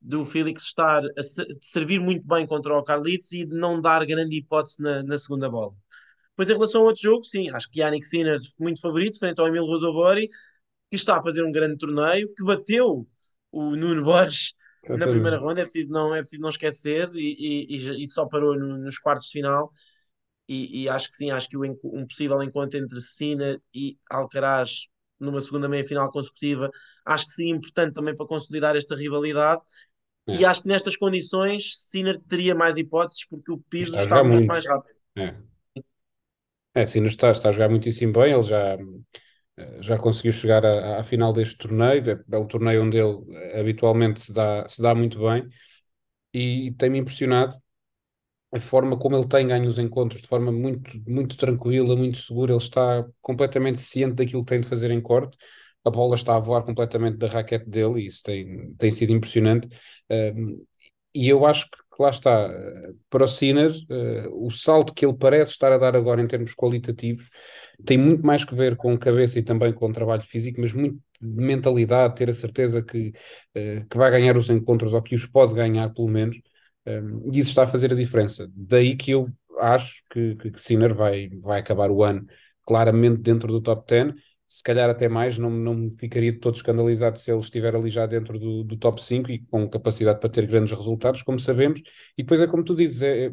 do 0.00 0.25
Félix 0.25 0.62
estar 0.62 1.02
a 1.05 1.23
servir 1.61 2.00
muito 2.00 2.26
bem 2.26 2.47
contra 2.47 2.76
o 2.76 2.83
Carlitos 2.83 3.33
e 3.33 3.45
de 3.45 3.57
não 3.57 3.81
dar 3.81 4.05
grande 4.07 4.37
hipótese 4.37 4.83
na, 4.83 5.02
na 5.02 5.19
segunda 5.19 5.50
bola. 5.50 5.75
Depois, 6.31 6.50
em 6.50 6.52
relação 6.52 6.83
ao 6.83 6.87
outro 6.87 7.02
jogo, 7.02 7.25
sim, 7.25 7.50
acho 7.50 7.69
que 7.71 7.81
Yannick 7.81 8.07
Sinner 8.07 8.38
muito 8.61 8.81
favorito, 8.81 9.19
frente 9.19 9.40
ao 9.40 9.49
Emil 9.49 9.64
Rosovori, 9.64 10.28
que 10.88 10.97
está 10.97 11.19
a 11.19 11.23
fazer 11.23 11.43
um 11.43 11.50
grande 11.50 11.76
torneio, 11.76 12.33
que 12.33 12.45
bateu 12.45 13.07
o 13.50 13.75
Nuno 13.75 14.05
Borges 14.05 14.55
na 14.88 15.07
primeira 15.07 15.37
ronda, 15.37 15.61
é 15.61 15.64
preciso 15.64 15.90
não, 15.90 16.14
é 16.14 16.21
preciso 16.21 16.40
não 16.40 16.49
esquecer, 16.49 17.11
e, 17.14 17.67
e, 17.69 18.02
e 18.02 18.07
só 18.07 18.26
parou 18.26 18.57
no, 18.57 18.78
nos 18.78 18.99
quartos 18.99 19.26
de 19.26 19.33
final. 19.33 19.73
E, 20.47 20.85
e, 20.85 20.88
acho 20.88 21.11
que 21.11 21.17
sim, 21.17 21.31
acho 21.31 21.49
que 21.49 21.57
o, 21.57 21.62
um 21.85 22.07
possível 22.07 22.43
encontro 22.43 22.78
entre 22.78 22.99
Sinner 23.00 23.61
e 23.75 23.99
Alcaraz 24.11 24.88
numa 25.19 25.41
segunda 25.41 25.69
meia-final 25.69 26.11
consecutiva, 26.11 26.71
acho 27.05 27.27
que 27.27 27.33
sim, 27.33 27.51
importante 27.51 27.95
também 27.95 28.15
para 28.15 28.27
consolidar 28.27 28.77
esta 28.77 28.95
rivalidade. 28.95 29.61
É. 30.27 30.37
E 30.37 30.45
acho 30.45 30.63
que 30.63 30.69
nestas 30.69 30.97
condições 30.97 31.73
Sinner 31.75 32.21
teria 32.29 32.55
mais 32.55 32.77
hipóteses 32.77 33.27
porque 33.27 33.51
o 33.51 33.59
piso 33.59 33.91
está, 33.91 34.03
está 34.03 34.25
muito, 34.25 34.35
muito, 34.35 34.47
mais 34.47 34.67
rápido. 34.67 34.97
É, 35.17 35.35
é 36.75 36.87
Sinner 36.87 37.11
está, 37.11 37.31
está 37.31 37.49
a 37.49 37.53
jogar 37.53 37.69
muitíssimo 37.69 38.13
bem, 38.13 38.33
ele 38.33 38.43
já, 38.43 38.77
já 39.81 39.99
conseguiu 39.99 40.33
chegar 40.33 40.65
à, 40.65 41.01
à 41.01 41.03
final 41.03 41.33
deste 41.33 41.57
torneio, 41.57 42.11
é, 42.11 42.25
é 42.31 42.39
um 42.39 42.47
torneio 42.47 42.85
onde 42.85 42.99
ele 42.99 43.59
habitualmente 43.59 44.21
se 44.21 44.33
dá, 44.33 44.69
se 44.69 44.83
dá 44.83 44.95
muito 44.95 45.19
bem. 45.21 45.49
e 46.33 46.73
tem-me 46.79 46.99
impressionado 46.99 47.57
a 48.52 48.61
forma 48.61 48.99
como 48.99 49.17
ele 49.17 49.28
tem 49.28 49.47
ganho 49.47 49.69
os 49.69 49.78
encontros 49.78 50.23
de 50.23 50.28
forma 50.28 50.50
muito, 50.50 50.90
muito 51.07 51.37
tranquila, 51.37 51.97
muito 51.97 52.19
segura. 52.19 52.52
Ele 52.52 52.62
está 52.62 53.07
completamente 53.21 53.78
ciente 53.81 54.14
daquilo 54.14 54.45
que 54.45 54.50
tem 54.50 54.61
de 54.61 54.69
fazer 54.69 54.90
em 54.90 55.00
corte. 55.00 55.37
A 55.85 55.90
bola 55.90 56.17
está 56.17 56.37
a 56.37 56.40
voar 56.40 56.62
completamente 56.64 57.19
da 57.19 57.28
raquete 57.28 57.69
dele 57.69 58.02
e 58.02 58.07
isso 58.07 58.23
tem, 58.23 58.75
tem 58.75 58.90
sido 58.90 59.12
impressionante. 59.12 59.69
Um, 60.11 60.64
e 61.14 61.28
eu 61.28 61.45
acho 61.47 61.67
que 61.71 62.02
lá 62.02 62.11
está, 62.11 62.49
para 63.11 63.25
o 63.25 63.28
Sinner, 63.28 63.71
uh, 63.71 64.47
o 64.47 64.50
salto 64.50 64.95
que 64.95 65.05
ele 65.05 65.17
parece 65.17 65.52
estar 65.52 65.73
a 65.73 65.78
dar 65.78 65.97
agora 65.97 66.23
em 66.23 66.26
termos 66.26 66.55
qualitativos 66.55 67.28
tem 67.85 67.97
muito 67.99 68.25
mais 68.26 68.45
que 68.45 68.55
ver 68.55 68.76
com 68.76 68.97
cabeça 68.99 69.38
e 69.38 69.43
também 69.43 69.73
com 69.73 69.93
trabalho 69.93 70.23
físico, 70.23 70.61
mas 70.61 70.73
muito 70.73 71.00
de 71.21 71.28
mentalidade, 71.28 72.14
ter 72.17 72.31
a 72.31 72.35
certeza 72.35 72.83
que, 72.83 73.09
uh, 73.57 73.87
que 73.88 73.97
vai 73.97 74.11
ganhar 74.11 74.37
os 74.37 74.50
encontros 74.50 74.93
ou 74.95 75.02
que 75.02 75.14
os 75.14 75.26
pode 75.26 75.55
ganhar, 75.55 75.93
pelo 75.93 76.09
menos. 76.09 76.37
E 77.33 77.38
isso 77.38 77.50
está 77.50 77.64
a 77.64 77.66
fazer 77.66 77.92
a 77.92 77.97
diferença. 77.97 78.50
Daí 78.54 78.97
que 78.97 79.12
eu 79.12 79.26
acho 79.61 80.02
que, 80.11 80.37
que, 80.37 80.50
que 80.52 80.61
Sinner 80.61 80.95
vai, 80.95 81.28
vai 81.42 81.61
acabar 81.61 81.90
o 81.90 82.02
ano 82.02 82.26
claramente 82.64 83.21
dentro 83.21 83.52
do 83.52 83.61
top 83.61 83.85
10 83.87 84.14
se 84.49 84.62
calhar 84.62 84.88
até 84.88 85.09
mais, 85.09 85.37
não, 85.37 85.50
não 85.50 85.90
ficaria 85.90 86.38
todo 86.40 86.57
escandalizado 86.57 87.18
se 87.18 87.30
ele 87.30 87.40
estiver 87.40 87.76
ali 87.76 87.90
já 87.90 88.07
dentro 88.07 88.38
do, 88.38 88.64
do 88.64 88.78
top 88.78 89.02
5 89.02 89.30
e 89.30 89.40
com 89.40 89.68
capacidade 89.68 90.21
para 90.21 90.30
ter 90.30 90.47
grandes 90.47 90.73
resultados, 90.73 91.23
como 91.23 91.38
sabemos. 91.38 91.80
E 92.16 92.23
depois 92.23 92.40
é 92.40 92.47
como 92.47 92.64
tu 92.64 92.75
dizes, 92.75 93.02
é, 93.02 93.26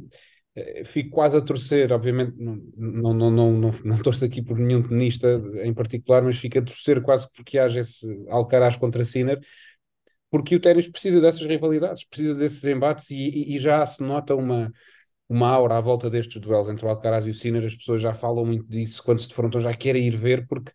é, 0.55 0.81
é 0.81 0.85
fico 0.85 1.11
quase 1.11 1.37
a 1.37 1.41
torcer, 1.41 1.93
obviamente 1.93 2.33
não, 2.37 2.57
não, 2.75 3.13
não, 3.31 3.31
não, 3.53 3.71
não 3.85 3.97
torço 4.03 4.25
aqui 4.25 4.41
por 4.41 4.59
nenhum 4.59 4.83
tenista 4.83 5.41
em 5.63 5.73
particular, 5.73 6.21
mas 6.21 6.37
fico 6.37 6.59
a 6.59 6.61
torcer 6.61 7.01
quase 7.01 7.29
porque 7.33 7.57
haja 7.57 7.79
esse 7.79 8.05
Alcaraz 8.27 8.75
contra 8.75 9.05
Sinner, 9.05 9.39
porque 10.29 10.55
o 10.55 10.59
ténis 10.59 10.87
precisa 10.87 11.21
dessas 11.21 11.45
rivalidades, 11.45 12.05
precisa 12.05 12.35
desses 12.35 12.63
embates 12.65 13.09
e, 13.11 13.55
e, 13.55 13.57
já 13.57 13.85
se 13.85 14.03
nota 14.03 14.35
uma 14.35 14.71
uma 15.27 15.49
aura 15.49 15.77
à 15.77 15.81
volta 15.81 16.09
destes 16.09 16.39
duelos 16.39 16.69
entre 16.69 16.85
o 16.85 16.89
Alcaraz 16.89 17.25
e 17.25 17.29
o 17.29 17.33
Sinner, 17.33 17.65
as 17.65 17.75
pessoas 17.75 18.01
já 18.01 18.13
falam 18.13 18.45
muito 18.45 18.67
disso, 18.67 19.03
quando 19.03 19.19
se 19.19 19.27
defrontam 19.27 19.59
já 19.59 19.73
querem 19.73 20.07
ir 20.07 20.15
ver, 20.15 20.45
porque 20.47 20.71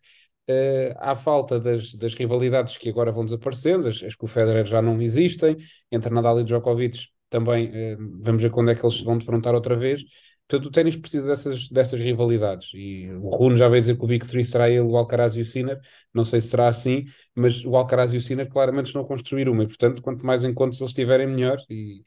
uh, 0.49 0.95
à 0.97 1.15
falta 1.15 1.59
das, 1.59 1.93
das 1.93 2.13
rivalidades 2.13 2.77
que 2.77 2.89
agora 2.89 3.11
vão 3.11 3.23
desaparecendo, 3.25 3.87
as, 3.87 4.03
as 4.03 4.15
que 4.15 4.25
o 4.25 4.27
Federer 4.27 4.65
já 4.65 4.81
não 4.81 5.01
existem, 5.01 5.55
entre 5.91 6.13
Nadal 6.13 6.39
e 6.41 6.43
Djokovic 6.43 7.07
também, 7.29 7.69
uh, 7.69 7.97
vamos 8.21 8.41
ver 8.41 8.51
quando 8.51 8.71
é 8.71 8.75
que 8.75 8.85
eles 8.85 8.97
se 8.97 9.05
vão 9.05 9.17
defrontar 9.17 9.55
outra 9.55 9.75
vez. 9.75 10.03
Portanto, 10.51 10.65
o 10.67 10.71
ténis 10.71 10.97
precisa 10.97 11.27
dessas, 11.27 11.69
dessas 11.69 11.99
rivalidades. 11.99 12.71
E 12.73 13.09
o 13.11 13.29
Rune 13.29 13.57
já 13.57 13.69
veio 13.69 13.79
dizer 13.81 13.97
que 13.97 14.03
o 14.03 14.07
Big 14.07 14.27
Three 14.27 14.43
será 14.43 14.69
ele, 14.69 14.81
o 14.81 14.97
Alcaraz 14.97 15.37
e 15.37 15.41
o 15.41 15.45
Sinner. 15.45 15.79
Não 16.13 16.25
sei 16.25 16.41
se 16.41 16.49
será 16.49 16.67
assim, 16.67 17.05
mas 17.33 17.63
o 17.65 17.75
Alcaraz 17.77 18.13
e 18.13 18.17
o 18.17 18.21
Sinner 18.21 18.49
claramente 18.49 18.87
estão 18.87 19.01
a 19.01 19.07
construir 19.07 19.47
uma. 19.47 19.63
E, 19.63 19.67
portanto, 19.67 20.01
quanto 20.01 20.25
mais 20.25 20.43
encontros 20.43 20.81
eles 20.81 20.93
tiverem, 20.93 21.25
melhor. 21.27 21.57
E 21.69 22.03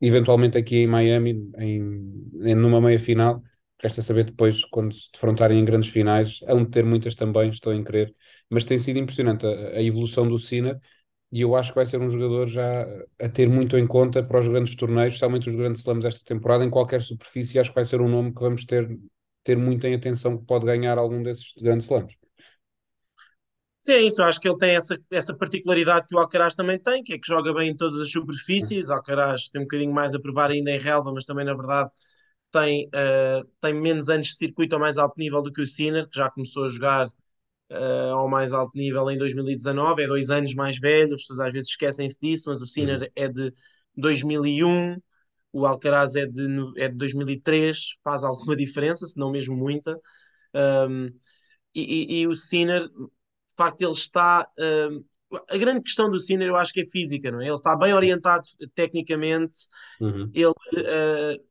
eventualmente 0.00 0.56
aqui 0.56 0.76
em 0.76 0.86
Miami, 0.86 1.50
em, 1.58 1.80
em 2.42 2.54
numa 2.54 2.80
meia 2.80 2.98
final, 2.98 3.42
Resta 3.80 4.02
saber 4.02 4.24
depois, 4.24 4.64
quando 4.64 4.92
se 4.92 5.08
defrontarem 5.12 5.60
em 5.60 5.64
grandes 5.64 5.88
finais, 5.90 6.40
hão 6.48 6.64
de 6.64 6.70
ter 6.70 6.84
muitas 6.84 7.14
também, 7.14 7.48
estou 7.50 7.72
em 7.72 7.84
crer. 7.84 8.12
Mas 8.50 8.64
tem 8.64 8.76
sido 8.78 8.98
impressionante 8.98 9.46
a, 9.46 9.50
a 9.78 9.82
evolução 9.82 10.28
do 10.28 10.36
Sinner 10.38 10.80
e 11.30 11.42
eu 11.42 11.54
acho 11.56 11.70
que 11.70 11.76
vai 11.76 11.86
ser 11.86 12.00
um 12.00 12.08
jogador 12.08 12.46
já 12.46 12.86
a 13.20 13.28
ter 13.28 13.48
muito 13.48 13.76
em 13.76 13.86
conta 13.86 14.22
para 14.22 14.40
os 14.40 14.48
grandes 14.48 14.74
torneios, 14.74 15.14
especialmente 15.14 15.48
os 15.48 15.54
grandes 15.56 15.80
slams 15.82 16.04
desta 16.04 16.24
temporada, 16.24 16.64
em 16.64 16.70
qualquer 16.70 17.02
superfície. 17.02 17.58
Acho 17.58 17.70
que 17.70 17.74
vai 17.74 17.84
ser 17.84 18.00
um 18.00 18.08
nome 18.08 18.32
que 18.32 18.40
vamos 18.40 18.64
ter, 18.64 18.98
ter 19.44 19.56
muito 19.56 19.86
em 19.86 19.94
atenção 19.94 20.38
que 20.38 20.46
pode 20.46 20.64
ganhar 20.64 20.96
algum 20.98 21.22
desses 21.22 21.52
grandes 21.60 21.86
slams. 21.86 22.14
Sim, 23.80 23.92
é 23.92 24.02
isso. 24.02 24.20
Eu 24.20 24.26
acho 24.26 24.40
que 24.40 24.48
ele 24.48 24.58
tem 24.58 24.74
essa, 24.74 24.98
essa 25.10 25.34
particularidade 25.34 26.06
que 26.06 26.14
o 26.14 26.18
Alcaraz 26.18 26.54
também 26.54 26.78
tem, 26.78 27.02
que 27.02 27.14
é 27.14 27.18
que 27.18 27.26
joga 27.26 27.52
bem 27.54 27.70
em 27.70 27.76
todas 27.76 28.00
as 28.00 28.10
superfícies. 28.10 28.90
Alcaraz 28.90 29.48
tem 29.48 29.60
um 29.60 29.64
bocadinho 29.64 29.92
mais 29.92 30.14
a 30.14 30.20
provar 30.20 30.50
ainda 30.50 30.70
em 30.70 30.78
relva, 30.78 31.12
mas 31.12 31.24
também, 31.24 31.44
na 31.44 31.54
verdade, 31.54 31.90
tem, 32.50 32.88
uh, 32.88 33.48
tem 33.60 33.74
menos 33.74 34.08
anos 34.08 34.28
de 34.28 34.36
circuito 34.36 34.74
ao 34.74 34.80
mais 34.80 34.98
alto 34.98 35.14
nível 35.18 35.42
do 35.42 35.52
que 35.52 35.62
o 35.62 35.66
Sinner, 35.66 36.08
que 36.08 36.16
já 36.18 36.30
começou 36.30 36.64
a 36.64 36.68
jogar 36.68 37.08
uh, 37.70 38.12
ao 38.12 38.28
mais 38.28 38.52
alto 38.52 38.76
nível 38.76 39.10
em 39.10 39.18
2019, 39.18 40.02
é 40.02 40.06
dois 40.06 40.30
anos 40.30 40.54
mais 40.54 40.78
velho, 40.78 41.14
as 41.14 41.22
pessoas 41.22 41.40
às 41.40 41.52
vezes 41.52 41.70
esquecem-se 41.70 42.18
disso, 42.20 42.48
mas 42.48 42.60
o 42.60 42.66
Sinner 42.66 43.00
uhum. 43.00 43.08
é 43.14 43.28
de 43.28 43.52
2001, 43.96 44.96
o 45.52 45.66
Alcaraz 45.66 46.14
é 46.14 46.26
de, 46.26 46.46
é 46.76 46.88
de 46.88 46.96
2003, 46.96 47.96
faz 48.02 48.24
alguma 48.24 48.54
diferença, 48.56 49.06
se 49.06 49.18
não 49.18 49.30
mesmo 49.30 49.56
muita. 49.56 49.98
Um, 50.54 51.06
e, 51.74 51.82
e, 51.82 52.20
e, 52.20 52.26
o 52.26 52.34
Sinner, 52.34 52.88
de 52.88 53.54
facto, 53.56 53.82
ele 53.82 53.92
está. 53.92 54.48
Um, 54.58 55.04
a 55.50 55.58
grande 55.58 55.82
questão 55.82 56.10
do 56.10 56.18
Sinner 56.18 56.48
eu 56.48 56.56
acho 56.56 56.72
que 56.72 56.80
é 56.80 56.86
física, 56.86 57.30
não 57.30 57.40
é? 57.40 57.44
Ele 57.44 57.54
está 57.54 57.76
bem 57.76 57.92
orientado 57.92 58.48
tecnicamente, 58.74 59.68
uhum. 60.00 60.30
ele 60.32 60.48
uh, 60.48 61.44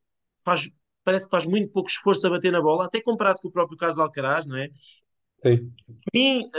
faz 0.44 0.68
parece 1.08 1.24
que 1.24 1.30
faz 1.30 1.46
muito 1.46 1.72
pouco 1.72 1.88
esforço 1.88 2.26
a 2.26 2.30
bater 2.30 2.52
na 2.52 2.60
bola, 2.60 2.84
até 2.84 3.00
comparado 3.00 3.40
com 3.40 3.48
o 3.48 3.50
próprio 3.50 3.78
Carlos 3.78 3.98
Alcaraz, 3.98 4.46
não 4.46 4.58
é? 4.58 4.68
Sim. 5.42 5.72
E 6.12 6.40
uh, 6.40 6.50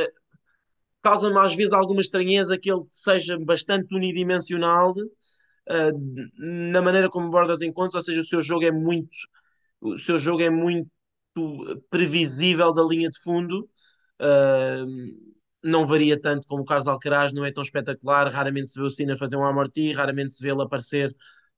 causa-me 1.01 1.37
às 1.39 1.53
vezes 1.53 1.73
alguma 1.73 2.01
estranheza 2.01 2.57
que 2.57 2.71
ele 2.71 2.83
seja 2.91 3.37
bastante 3.39 3.95
unidimensional 3.95 4.91
uh, 4.91 6.31
na 6.37 6.81
maneira 6.81 7.09
como 7.09 7.27
aborda 7.27 7.53
os 7.53 7.61
encontros, 7.61 7.95
ou 7.95 8.01
seja, 8.01 8.21
o 8.21 8.25
seu 8.25 8.41
jogo 8.41 8.65
é 8.65 8.71
muito 8.71 9.09
o 9.81 9.97
seu 9.97 10.17
jogo 10.17 10.41
é 10.41 10.49
muito 10.49 10.89
previsível 11.89 12.73
da 12.73 12.83
linha 12.83 13.09
de 13.09 13.19
fundo. 13.21 13.69
Uh, 14.21 15.29
não 15.63 15.85
varia 15.85 16.19
tanto 16.19 16.47
como 16.47 16.63
o 16.63 16.65
Carlos 16.65 16.87
Alcaraz, 16.87 17.33
não 17.33 17.45
é 17.45 17.51
tão 17.51 17.63
espetacular. 17.63 18.27
Raramente 18.29 18.69
se 18.69 18.79
vê 18.79 18.85
o 18.85 18.91
Sinner 18.91 19.17
fazer 19.17 19.37
um 19.37 19.45
amorti, 19.45 19.93
raramente 19.93 20.33
se 20.33 20.43
vê 20.43 20.51
ele 20.51 20.61
aparecer 20.61 21.15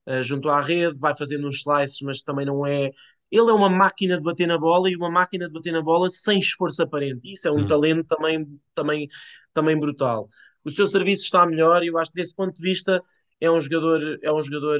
uh, 0.07 0.23
junto 0.23 0.49
à 0.49 0.61
rede, 0.61 0.99
vai 0.99 1.15
fazendo 1.15 1.47
uns 1.47 1.57
slices, 1.57 2.01
mas 2.01 2.21
também 2.21 2.45
não 2.45 2.65
é. 2.65 2.91
Ele 3.31 3.49
é 3.49 3.53
uma 3.53 3.69
máquina 3.69 4.17
de 4.17 4.23
bater 4.23 4.47
na 4.47 4.57
bola 4.57 4.89
e 4.89 4.95
uma 4.95 5.09
máquina 5.09 5.47
de 5.47 5.53
bater 5.53 5.71
na 5.71 5.81
bola 5.81 6.09
sem 6.11 6.37
esforço 6.37 6.83
aparente. 6.83 7.31
Isso 7.31 7.47
é 7.47 7.51
um 7.51 7.59
hum. 7.59 7.67
talento 7.67 8.03
também, 8.03 8.59
também, 8.75 9.07
também 9.53 9.79
brutal. 9.79 10.27
O 10.63 10.69
seu 10.69 10.85
serviço 10.85 11.23
está 11.23 11.45
melhor 11.45 11.83
e 11.83 11.87
eu 11.87 11.97
acho 11.97 12.11
que 12.11 12.19
desse 12.19 12.35
ponto 12.35 12.53
de 12.53 12.61
vista 12.61 13.01
é 13.39 13.49
um 13.49 13.59
jogador, 13.59 14.19
é 14.21 14.31
um 14.31 14.41
jogador 14.41 14.79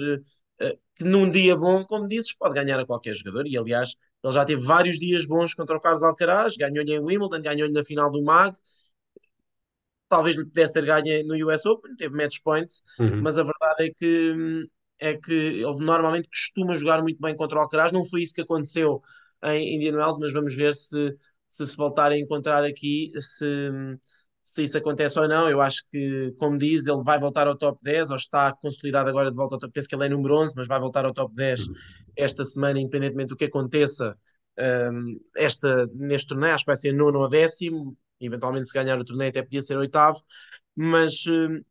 uh, 0.62 0.80
que 0.96 1.04
num 1.04 1.30
dia 1.30 1.56
bom, 1.56 1.84
como 1.84 2.08
dizes, 2.08 2.36
pode 2.36 2.54
ganhar 2.54 2.80
a 2.80 2.86
qualquer 2.86 3.16
jogador. 3.16 3.48
E 3.48 3.58
aliás, 3.58 3.96
ele 4.24 4.34
já 4.34 4.46
teve 4.46 4.62
vários 4.62 5.00
dias 5.00 5.26
bons 5.26 5.54
contra 5.54 5.78
o 5.78 5.80
Carlos 5.80 6.04
Alcaraz, 6.04 6.56
ganhou-lhe 6.56 6.94
em 6.94 7.00
Wimbledon, 7.00 7.42
ganhou-lhe 7.42 7.74
na 7.74 7.84
final 7.84 8.12
do 8.12 8.22
MAG. 8.22 8.56
Talvez 10.08 10.36
lhe 10.36 10.44
pudesse 10.44 10.74
ter 10.74 10.86
ganho 10.86 11.26
no 11.26 11.48
US 11.48 11.66
Open, 11.66 11.96
teve 11.96 12.16
match 12.16 12.40
point, 12.44 12.70
uhum. 13.00 13.22
mas 13.22 13.40
a 13.40 13.44
verdade 13.44 13.86
é 13.86 13.90
que 13.90 14.34
hum, 14.34 14.68
é 15.02 15.18
que 15.18 15.34
ele 15.34 15.86
normalmente 15.86 16.30
costuma 16.30 16.76
jogar 16.78 17.02
muito 17.04 17.20
bem 17.22 17.36
contra 17.36 17.60
o 17.60 17.62
Alcaraz. 17.64 17.92
Não 17.92 18.06
foi 18.06 18.24
isso 18.24 18.34
que 18.36 18.42
aconteceu 18.42 19.02
em 19.44 19.76
Indian 19.76 19.96
Wells, 19.98 20.20
mas 20.20 20.34
vamos 20.34 20.56
ver 20.56 20.76
se 20.76 21.16
se, 21.50 21.68
se 21.68 21.76
voltar 21.76 22.14
a 22.14 22.18
encontrar 22.18 22.64
aqui, 22.64 23.12
se, 23.20 23.46
se 24.44 24.64
isso 24.64 24.78
acontece 24.78 25.20
ou 25.20 25.28
não. 25.28 25.50
Eu 25.50 25.62
acho 25.62 25.84
que, 25.92 26.34
como 26.40 26.58
diz, 26.58 26.88
ele 26.88 27.04
vai 27.04 27.20
voltar 27.20 27.48
ao 27.48 27.58
top 27.58 27.80
10, 27.82 28.10
ou 28.10 28.16
está 28.16 28.52
consolidado 28.54 29.10
agora 29.10 29.30
de 29.30 29.36
volta 29.36 29.56
ao 29.56 29.60
top 29.60 29.74
Penso 29.74 29.88
que 29.88 29.96
ele 29.96 30.06
é 30.06 30.10
número 30.10 30.36
11, 30.38 30.54
mas 30.56 30.68
vai 30.68 30.80
voltar 30.80 31.06
ao 31.06 31.14
top 31.14 31.34
10 31.36 31.68
esta 32.16 32.44
semana, 32.44 32.80
independentemente 32.80 33.30
do 33.30 33.36
que 33.38 33.46
aconteça 33.46 34.18
um, 34.60 35.20
esta, 35.36 35.88
neste 35.94 36.28
torneio. 36.30 36.54
Acho 36.54 36.64
que 36.66 36.70
vai 36.72 36.78
ser 36.78 36.94
nono 36.94 37.20
ou 37.20 37.30
décimo. 37.30 37.98
Eventualmente, 38.20 38.68
se 38.68 38.74
ganhar 38.74 39.00
o 39.00 39.06
torneio, 39.06 39.30
até 39.30 39.42
podia 39.42 39.62
ser 39.62 39.78
oitavo. 39.78 40.22
Mas 40.76 41.26
hum, 41.28 41.62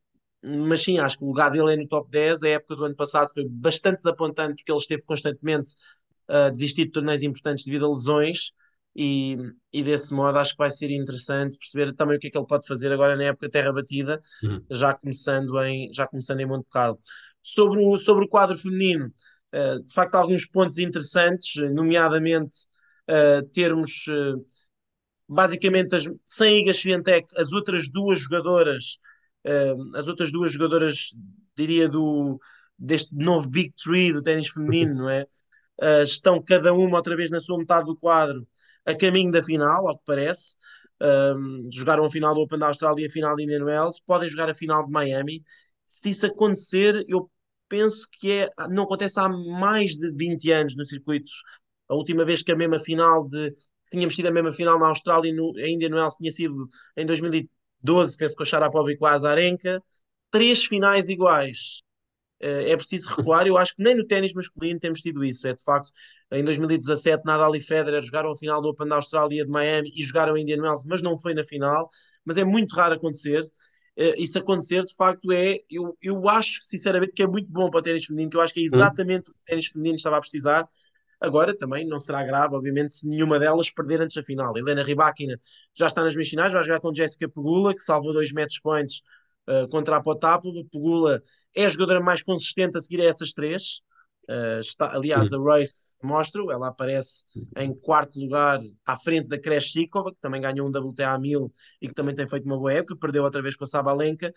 mas 0.43 0.83
sim, 0.83 0.99
acho 0.99 1.19
que 1.19 1.25
o 1.25 1.29
lugar 1.29 1.51
dele 1.51 1.75
é 1.75 1.77
no 1.77 1.87
top 1.87 2.11
10. 2.11 2.43
A 2.43 2.49
época 2.49 2.77
do 2.77 2.85
ano 2.85 2.97
passado 2.97 3.31
foi 3.33 3.47
bastante 3.49 3.99
desapontante 3.99 4.57
porque 4.57 4.73
ele 4.73 4.79
esteve 4.79 5.03
constantemente 5.05 5.75
a 6.29 6.49
desistir 6.49 6.87
de 6.87 6.93
torneios 6.93 7.23
importantes 7.23 7.65
devido 7.65 7.87
a 7.87 7.89
lesões. 7.89 8.53
E, 8.95 9.37
e 9.73 9.85
desse 9.85 10.13
modo 10.13 10.37
acho 10.39 10.53
que 10.53 10.59
vai 10.59 10.71
ser 10.71 10.91
interessante 10.91 11.57
perceber 11.57 11.95
também 11.95 12.17
o 12.17 12.21
que 12.21 12.27
é 12.27 12.31
que 12.31 12.37
ele 12.37 12.47
pode 12.47 12.67
fazer 12.67 12.93
agora 12.93 13.17
na 13.17 13.25
época 13.25 13.49
terra 13.49 13.73
batida, 13.73 14.21
uhum. 14.43 14.65
já, 14.69 14.95
começando 14.95 15.57
em, 15.63 15.93
já 15.93 16.07
começando 16.09 16.41
em 16.41 16.47
Monte 16.47 16.67
Carlo. 16.71 16.99
Sobre 17.43 17.81
o, 17.81 17.97
sobre 17.99 18.25
o 18.25 18.29
quadro 18.29 18.59
feminino, 18.59 19.13
uh, 19.55 19.83
de 19.85 19.93
facto, 19.93 20.17
alguns 20.17 20.45
pontos 20.45 20.79
interessantes, 20.79 21.55
nomeadamente 21.73 22.67
uh, 23.09 23.47
termos 23.53 24.07
uh, 24.09 24.45
basicamente 25.29 25.95
as, 25.95 26.05
sem 26.27 26.63
Iga 26.63 26.75
Swiatek, 26.75 27.29
as 27.37 27.53
outras 27.53 27.89
duas 27.89 28.19
jogadoras 28.19 28.99
Uh, 29.47 29.97
as 29.97 30.09
outras 30.09 30.33
duas 30.33 30.53
jogadoras, 30.53 31.15
diria, 31.57 31.89
do, 31.89 32.39
deste 32.79 33.15
novo 33.15 33.49
Big 33.49 33.73
Three 33.83 34.13
do 34.13 34.23
ténis 34.23 34.49
feminino, 34.49 34.95
não 34.95 35.09
é? 35.09 35.27
Uh, 35.81 36.03
estão 36.03 36.43
cada 36.43 36.73
uma 36.75 36.99
outra 36.99 37.17
vez 37.17 37.31
na 37.31 37.41
sua 37.41 37.59
metade 37.59 37.87
do 37.87 37.97
quadro 37.97 38.47
a 38.85 38.95
caminho 38.95 39.31
da 39.31 39.43
final, 39.43 39.89
ao 39.89 39.99
que 39.99 40.05
parece. 40.07 40.57
Jogaram 41.73 42.05
a 42.05 42.11
final 42.11 42.35
do 42.35 42.41
Open 42.41 42.59
da 42.59 42.69
Austrália 42.69 43.05
e 43.05 43.07
a 43.07 43.11
final 43.11 43.35
de 43.35 43.45
Indian 43.45 43.65
Wells, 43.65 44.01
podem 44.07 44.29
jogar 44.29 44.51
a 44.51 44.55
final 44.55 44.85
de 44.85 44.93
Miami. 44.93 45.43
Se 45.87 46.11
isso 46.11 46.27
acontecer, 46.27 47.05
eu 47.09 47.31
penso 47.69 48.07
que 48.19 48.31
é, 48.33 48.51
não 48.69 48.83
acontece 48.83 49.19
há 49.19 49.29
mais 49.29 49.93
de 49.97 50.11
20 50.15 50.51
anos 50.53 50.77
no 50.77 50.85
circuito. 50.85 51.31
A 51.89 51.95
última 51.95 52.25
vez 52.25 52.43
que 52.43 52.53
a 52.53 52.57
mesma 52.57 52.79
final 52.79 53.27
de. 53.27 53.55
Tínhamos 53.91 54.15
tido 54.15 54.29
a 54.29 54.31
mesma 54.31 54.53
final 54.53 54.79
na 54.79 54.89
Austrália 54.89 55.31
e 55.31 55.33
no, 55.33 55.53
a 55.57 55.69
Indian 55.69 55.91
Wells 55.95 56.17
tinha 56.17 56.31
sido 56.31 56.69
em 56.97 57.05
2013 57.05 57.51
12, 57.83 58.17
penso 58.17 58.37
que 58.37 58.43
o 58.43 58.47
Sharapova 58.47 58.91
e 58.93 58.97
com 58.97 59.07
a 59.07 59.13
Azarenka, 59.13 59.83
três 60.31 60.65
finais 60.65 61.09
iguais. 61.09 61.83
é 62.41 62.77
preciso 62.77 63.09
recuar. 63.11 63.47
Eu 63.47 63.59
acho 63.59 63.77
que 63.77 63.83
nem 63.83 63.95
no 63.95 64.07
ténis 64.07 64.33
masculino 64.35 64.81
temos 64.81 65.01
tido 65.01 65.25
isso. 65.25 65.47
É 65.49 65.55
de 65.55 65.63
facto, 65.65 65.91
em 66.33 66.45
2017, 66.45 67.25
Nadal 67.25 67.55
e 67.57 67.61
Federer 67.61 68.03
jogaram 68.03 68.31
a 68.33 68.37
final 68.37 68.63
do 68.63 68.69
Open 68.69 68.89
da 68.89 68.97
Austrália 68.97 69.45
de 69.45 69.51
Miami 69.51 69.93
e 69.95 70.03
jogaram 70.05 70.37
em 70.37 70.43
Indian 70.43 70.63
Wells, 70.63 70.87
mas 70.87 71.03
não 71.03 71.19
foi 71.19 71.35
na 71.35 71.45
final. 71.45 71.91
Mas 72.25 72.39
é 72.39 72.45
muito 72.45 72.75
raro 72.75 72.95
acontecer. 72.95 73.43
Isso 74.17 74.39
acontecer, 74.39 74.85
de 74.85 74.95
facto, 74.95 75.31
é. 75.33 75.59
Eu, 75.71 75.97
eu 76.01 76.29
acho, 76.29 76.61
sinceramente, 76.63 77.13
que 77.13 77.23
é 77.23 77.27
muito 77.27 77.51
bom 77.51 77.69
para 77.71 77.81
o 77.81 77.83
ténis 77.83 78.07
feminino, 78.07 78.31
que 78.31 78.37
eu 78.37 78.41
acho 78.41 78.55
que 78.55 78.61
é 78.61 78.63
exatamente 78.65 79.31
o 79.31 79.33
que 79.35 79.39
o 79.39 79.45
ténis 79.45 79.67
feminino 79.67 79.97
estava 79.97 80.17
a 80.17 80.21
precisar. 80.21 80.67
Agora 81.21 81.57
também 81.57 81.87
não 81.87 81.99
será 81.99 82.25
grave, 82.25 82.55
obviamente, 82.55 82.95
se 82.95 83.07
nenhuma 83.07 83.39
delas 83.39 83.71
perder 83.71 84.01
antes 84.01 84.17
da 84.17 84.23
final. 84.23 84.57
Helena 84.57 84.83
Rybakina 84.83 85.39
já 85.75 85.87
está 85.87 86.03
nas 86.03 86.15
meias 86.15 86.31
finais, 86.31 86.53
vai 86.53 86.63
jogar 86.65 86.81
com 86.81 86.95
Jessica 86.95 87.29
Pegula, 87.29 87.75
que 87.75 87.83
salvou 87.83 88.13
dois 88.13 88.33
match 88.33 88.57
points 88.63 89.03
uh, 89.49 89.69
contra 89.69 89.97
a 89.97 90.03
Potapova. 90.03 90.63
Pegula 90.73 91.23
é 91.55 91.67
a 91.67 91.69
jogadora 91.69 92.01
mais 92.01 92.23
consistente 92.23 92.79
a 92.79 92.81
seguir 92.81 93.03
a 93.03 93.05
essas 93.05 93.33
três. 93.33 93.83
Uh, 94.31 94.61
está, 94.61 94.95
aliás, 94.95 95.33
a 95.33 95.39
Race 95.39 95.97
mostra 96.03 96.41
ela 96.53 96.69
aparece 96.69 97.25
em 97.57 97.75
quarto 97.75 98.19
lugar 98.21 98.61
à 98.87 98.97
frente 98.97 99.27
da 99.27 99.39
Kreshikova, 99.39 100.13
que 100.13 100.21
também 100.21 100.41
ganhou 100.41 100.69
um 100.69 100.71
WTA 100.71 101.19
1000 101.19 101.53
e 101.83 101.89
que 101.89 101.95
também 101.95 102.15
tem 102.15 102.29
feito 102.29 102.47
uma 102.47 102.57
boa 102.57 102.73
época, 102.73 102.97
perdeu 102.97 103.25
outra 103.25 103.43
vez 103.43 103.57
com 103.57 103.65
a 103.65 103.67
Sabalenka. 103.67 104.33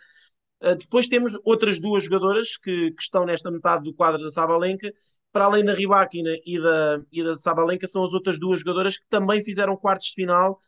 Uh, 0.61 0.75
depois 0.75 1.07
temos 1.07 1.37
outras 1.45 1.79
duas 1.79 2.03
jogadoras 2.05 2.57
que, 2.57 2.91
que, 2.91 3.01
estão 3.01 3.23
nesta 3.25 3.51
metade 3.51 3.83
do 3.83 3.93
quadro 3.93 4.21
da 4.21 4.29
Sabalenka, 4.31 4.91
para 5.33 5.45
além 5.45 5.65
da 5.65 5.73
Rybakina 5.73 6.29
e 6.45 6.61
da, 6.61 7.01
e 7.11 7.23
da 7.23 7.35
Sabalenka, 7.35 7.87
são 7.87 8.03
as 8.03 8.13
outras 8.13 8.39
duas 8.39 8.59
jogadoras 8.59 8.97
que 8.97 9.05
também 9.09 9.43
fizeram 9.43 9.75
quartos 9.75 10.07
de 10.07 10.13
final 10.13 10.59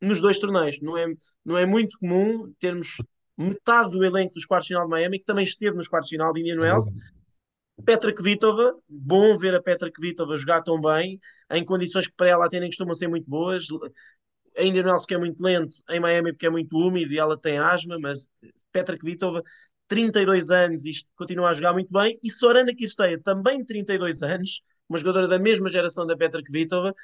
nos 0.00 0.20
dois 0.20 0.38
torneios. 0.38 0.78
Não 0.82 0.96
é, 0.98 1.06
não 1.42 1.56
é 1.56 1.64
muito 1.64 1.98
comum 1.98 2.52
termos 2.60 2.98
metade 3.38 3.90
do 3.92 4.04
elenco 4.04 4.34
dos 4.34 4.44
quartos 4.44 4.66
de 4.68 4.74
final 4.74 4.84
de 4.84 4.90
Miami, 4.90 5.18
que 5.18 5.24
também 5.24 5.44
esteve 5.44 5.74
nos 5.74 5.88
quartos 5.88 6.10
de 6.10 6.16
final 6.16 6.30
de 6.32 6.40
Indian 6.40 6.60
Wells. 6.60 6.92
Petra 7.86 8.14
Kvitova, 8.14 8.74
bom 8.86 9.36
ver 9.36 9.54
a 9.54 9.62
Petra 9.62 9.90
Kvitova 9.90 10.36
jogar 10.36 10.62
tão 10.62 10.78
bem, 10.78 11.18
em 11.50 11.64
condições 11.64 12.06
que 12.06 12.14
para 12.14 12.28
ela 12.28 12.46
atendem 12.46 12.68
costumam 12.68 12.94
ser 12.94 13.08
muito 13.08 13.28
boas. 13.28 13.66
A 14.58 14.62
Indian 14.62 14.84
Wells 14.84 15.06
que 15.06 15.14
é 15.14 15.18
muito 15.18 15.42
lento, 15.42 15.74
em 15.88 15.98
Miami 15.98 16.32
porque 16.32 16.46
é 16.46 16.50
muito 16.50 16.76
úmido 16.76 17.14
e 17.14 17.18
ela 17.18 17.36
tem 17.38 17.58
asma, 17.58 17.98
mas 17.98 18.28
Petra 18.70 18.98
Kvitova 18.98 19.42
32 19.88 20.50
anos 20.50 20.86
e 20.86 20.92
continua 21.16 21.50
a 21.50 21.54
jogar 21.54 21.72
muito 21.72 21.92
bem. 21.92 22.18
E 22.22 22.30
Sorana 22.30 22.74
Kirsteia, 22.74 23.20
também 23.20 23.64
32 23.64 24.22
anos, 24.22 24.62
uma 24.88 24.98
jogadora 24.98 25.28
da 25.28 25.38
mesma 25.38 25.68
geração 25.68 26.06
da 26.06 26.16
Petra 26.16 26.42
Kvitova, 26.42 26.94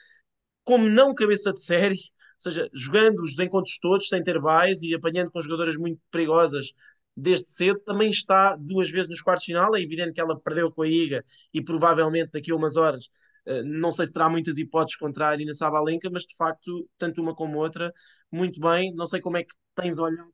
como 0.65 0.89
não 0.89 1.15
cabeça 1.15 1.53
de 1.53 1.61
série, 1.63 1.95
ou 1.97 2.01
seja, 2.39 2.69
jogando 2.73 3.23
os 3.23 3.39
encontros 3.39 3.79
todos 3.81 4.09
sem 4.09 4.23
ter 4.23 4.41
bais 4.41 4.83
e 4.83 4.95
apanhando 4.95 5.31
com 5.31 5.43
jogadoras 5.43 5.77
muito 5.77 6.01
perigosas 6.11 6.73
desde 7.17 7.51
cedo, 7.51 7.81
também 7.81 8.11
está 8.11 8.55
duas 8.57 8.91
vezes 8.91 9.09
nos 9.09 9.21
quartos 9.21 9.45
de 9.47 9.53
final. 9.53 9.75
É 9.75 9.81
evidente 9.81 10.13
que 10.13 10.21
ela 10.21 10.39
perdeu 10.39 10.71
com 10.71 10.83
a 10.83 10.89
Iga 10.89 11.25
e 11.53 11.63
provavelmente 11.63 12.31
daqui 12.33 12.53
a 12.53 12.57
umas 12.57 12.77
horas 12.77 13.09
eh, 13.47 13.63
não 13.65 13.93
sei 13.93 14.07
se 14.07 14.13
terá 14.13 14.29
muitas 14.29 14.59
hipóteses 14.59 14.97
contra 14.97 15.27
a 15.27 15.31
Arina 15.31 15.53
Sabalenka, 15.55 16.09
mas 16.11 16.25
de 16.25 16.37
facto, 16.37 16.89
tanto 16.99 17.21
uma 17.23 17.35
como 17.35 17.59
outra, 17.59 17.93
muito 18.31 18.61
bem. 18.61 18.95
Não 18.95 19.07
sei 19.07 19.21
como 19.21 19.37
é 19.39 19.43
que 19.45 19.55
tens 19.75 19.99
olhado 19.99 20.33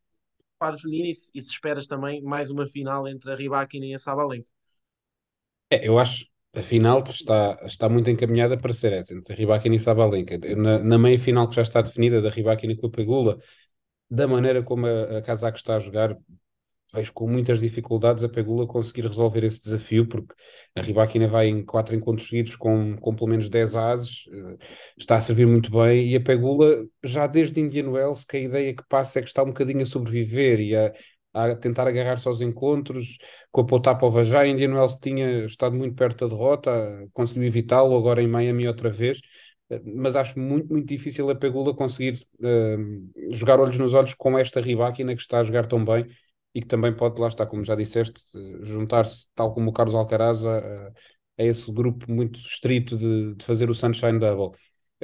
feminino 0.80 1.08
e, 1.08 1.14
se, 1.14 1.30
e 1.34 1.40
se 1.40 1.50
esperas 1.50 1.87
também 1.87 2.23
mais 2.23 2.50
uma 2.50 2.66
final 2.66 3.06
entre 3.08 3.30
a 3.32 3.34
Rybakina 3.37 3.87
e 3.87 3.94
a 3.94 3.99
Sabalenka. 3.99 4.49
É, 5.70 5.87
eu 5.88 5.99
acho 5.99 6.26
a 6.54 6.62
final 6.62 7.02
está, 7.02 7.58
está 7.64 7.88
muito 7.88 8.08
encaminhada 8.11 8.56
para 8.56 8.73
ser 8.73 8.92
essa, 8.92 9.12
entre 9.14 9.32
a 9.32 9.37
Rybakina 9.37 9.75
e 9.75 9.78
Sabalenka. 9.78 10.38
Na, 10.56 10.78
na 10.78 10.99
meia 10.99 11.18
final 11.18 11.49
que 11.49 11.56
já 11.56 11.62
está 11.62 11.80
definida, 11.82 12.23
da 12.23 12.30
Rybakina 12.30 12.76
com 12.76 12.87
a 12.87 12.90
Pegula, 12.90 13.38
da 14.11 14.28
maneira 14.28 14.62
como 14.62 14.87
a, 14.87 15.18
a 15.18 15.20
está 15.20 15.76
a 15.76 15.80
jogar, 15.80 16.16
vejo 16.95 17.13
com 17.13 17.29
muitas 17.29 17.61
dificuldades 17.61 18.23
a 18.23 18.29
Pegula 18.29 18.67
conseguir 18.67 19.07
resolver 19.07 19.45
esse 19.45 19.63
desafio, 19.63 20.07
porque 20.07 20.35
a 20.75 20.81
Rybakina 20.83 21.29
vai 21.29 21.49
em 21.49 21.65
quatro 21.65 21.95
encontros 21.95 22.28
seguidos 22.28 22.57
com, 22.57 22.97
com 22.97 23.15
pelo 23.15 23.30
menos 23.30 23.49
10 23.50 23.76
ases, 23.76 24.25
eh, 24.33 24.57
está 24.97 25.17
a 25.17 25.21
servir 25.21 25.47
muito 25.47 25.71
bem, 25.71 26.09
e 26.09 26.17
a 26.17 26.21
Pegula, 26.21 26.87
já 27.02 27.26
desde 27.26 27.61
Indian 27.61 27.91
Wells, 27.91 28.25
que 28.25 28.37
a 28.37 28.41
ideia 28.41 28.75
que 28.75 28.85
passa 28.89 29.19
é 29.19 29.23
que 29.23 29.28
está 29.28 29.43
um 29.43 29.47
bocadinho 29.47 29.83
a 29.83 29.87
sobreviver 29.87 30.61
e 30.61 30.76
a, 30.76 30.93
a 31.35 31.57
tentar 31.57 31.89
agarrar-se 31.89 32.28
aos 32.28 32.41
encontros, 32.41 33.19
com 33.50 33.63
a 33.63 33.67
Potapova 33.67 34.25
já, 34.25 34.47
Indian 34.47 34.75
Wells 34.75 34.97
tinha 35.00 35.45
estado 35.47 35.75
muito 35.76 35.97
perto 35.97 36.28
da 36.28 36.35
derrota, 36.35 37.09
conseguiu 37.13 37.45
evitá-lo, 37.45 37.97
agora 37.97 38.23
em 38.23 38.28
Miami 38.28 38.67
outra 38.69 38.91
vez, 38.91 39.21
eh, 39.71 39.80
mas 39.85 40.17
acho 40.17 40.39
muito, 40.39 40.69
muito 40.73 40.87
difícil 40.87 41.28
a 41.30 41.35
Pegula 41.35 41.75
conseguir 41.75 42.19
uh, 42.41 43.33
jogar 43.35 43.59
olhos 43.61 43.78
nos 43.78 43.95
olhos 43.95 44.15
com 44.15 44.39
esta 44.39 44.61
Rybakina 44.61 45.15
que 45.15 45.23
está 45.23 45.41
a 45.41 45.45
jogar 45.45 45.67
tão 45.67 45.85
bem 45.85 46.07
e 46.54 46.60
que 46.60 46.67
também 46.67 46.95
pode, 46.95 47.21
lá 47.21 47.28
está, 47.28 47.45
como 47.45 47.64
já 47.64 47.75
disseste, 47.75 48.21
juntar-se, 48.62 49.26
tal 49.34 49.52
como 49.52 49.71
o 49.71 49.73
Carlos 49.73 49.95
Alcaraz, 49.95 50.45
a, 50.45 50.58
a 51.38 51.43
esse 51.43 51.71
grupo 51.73 52.10
muito 52.10 52.38
estrito 52.38 52.97
de, 52.97 53.34
de 53.34 53.45
fazer 53.45 53.69
o 53.69 53.75
Sunshine 53.75 54.19
Double. 54.19 54.56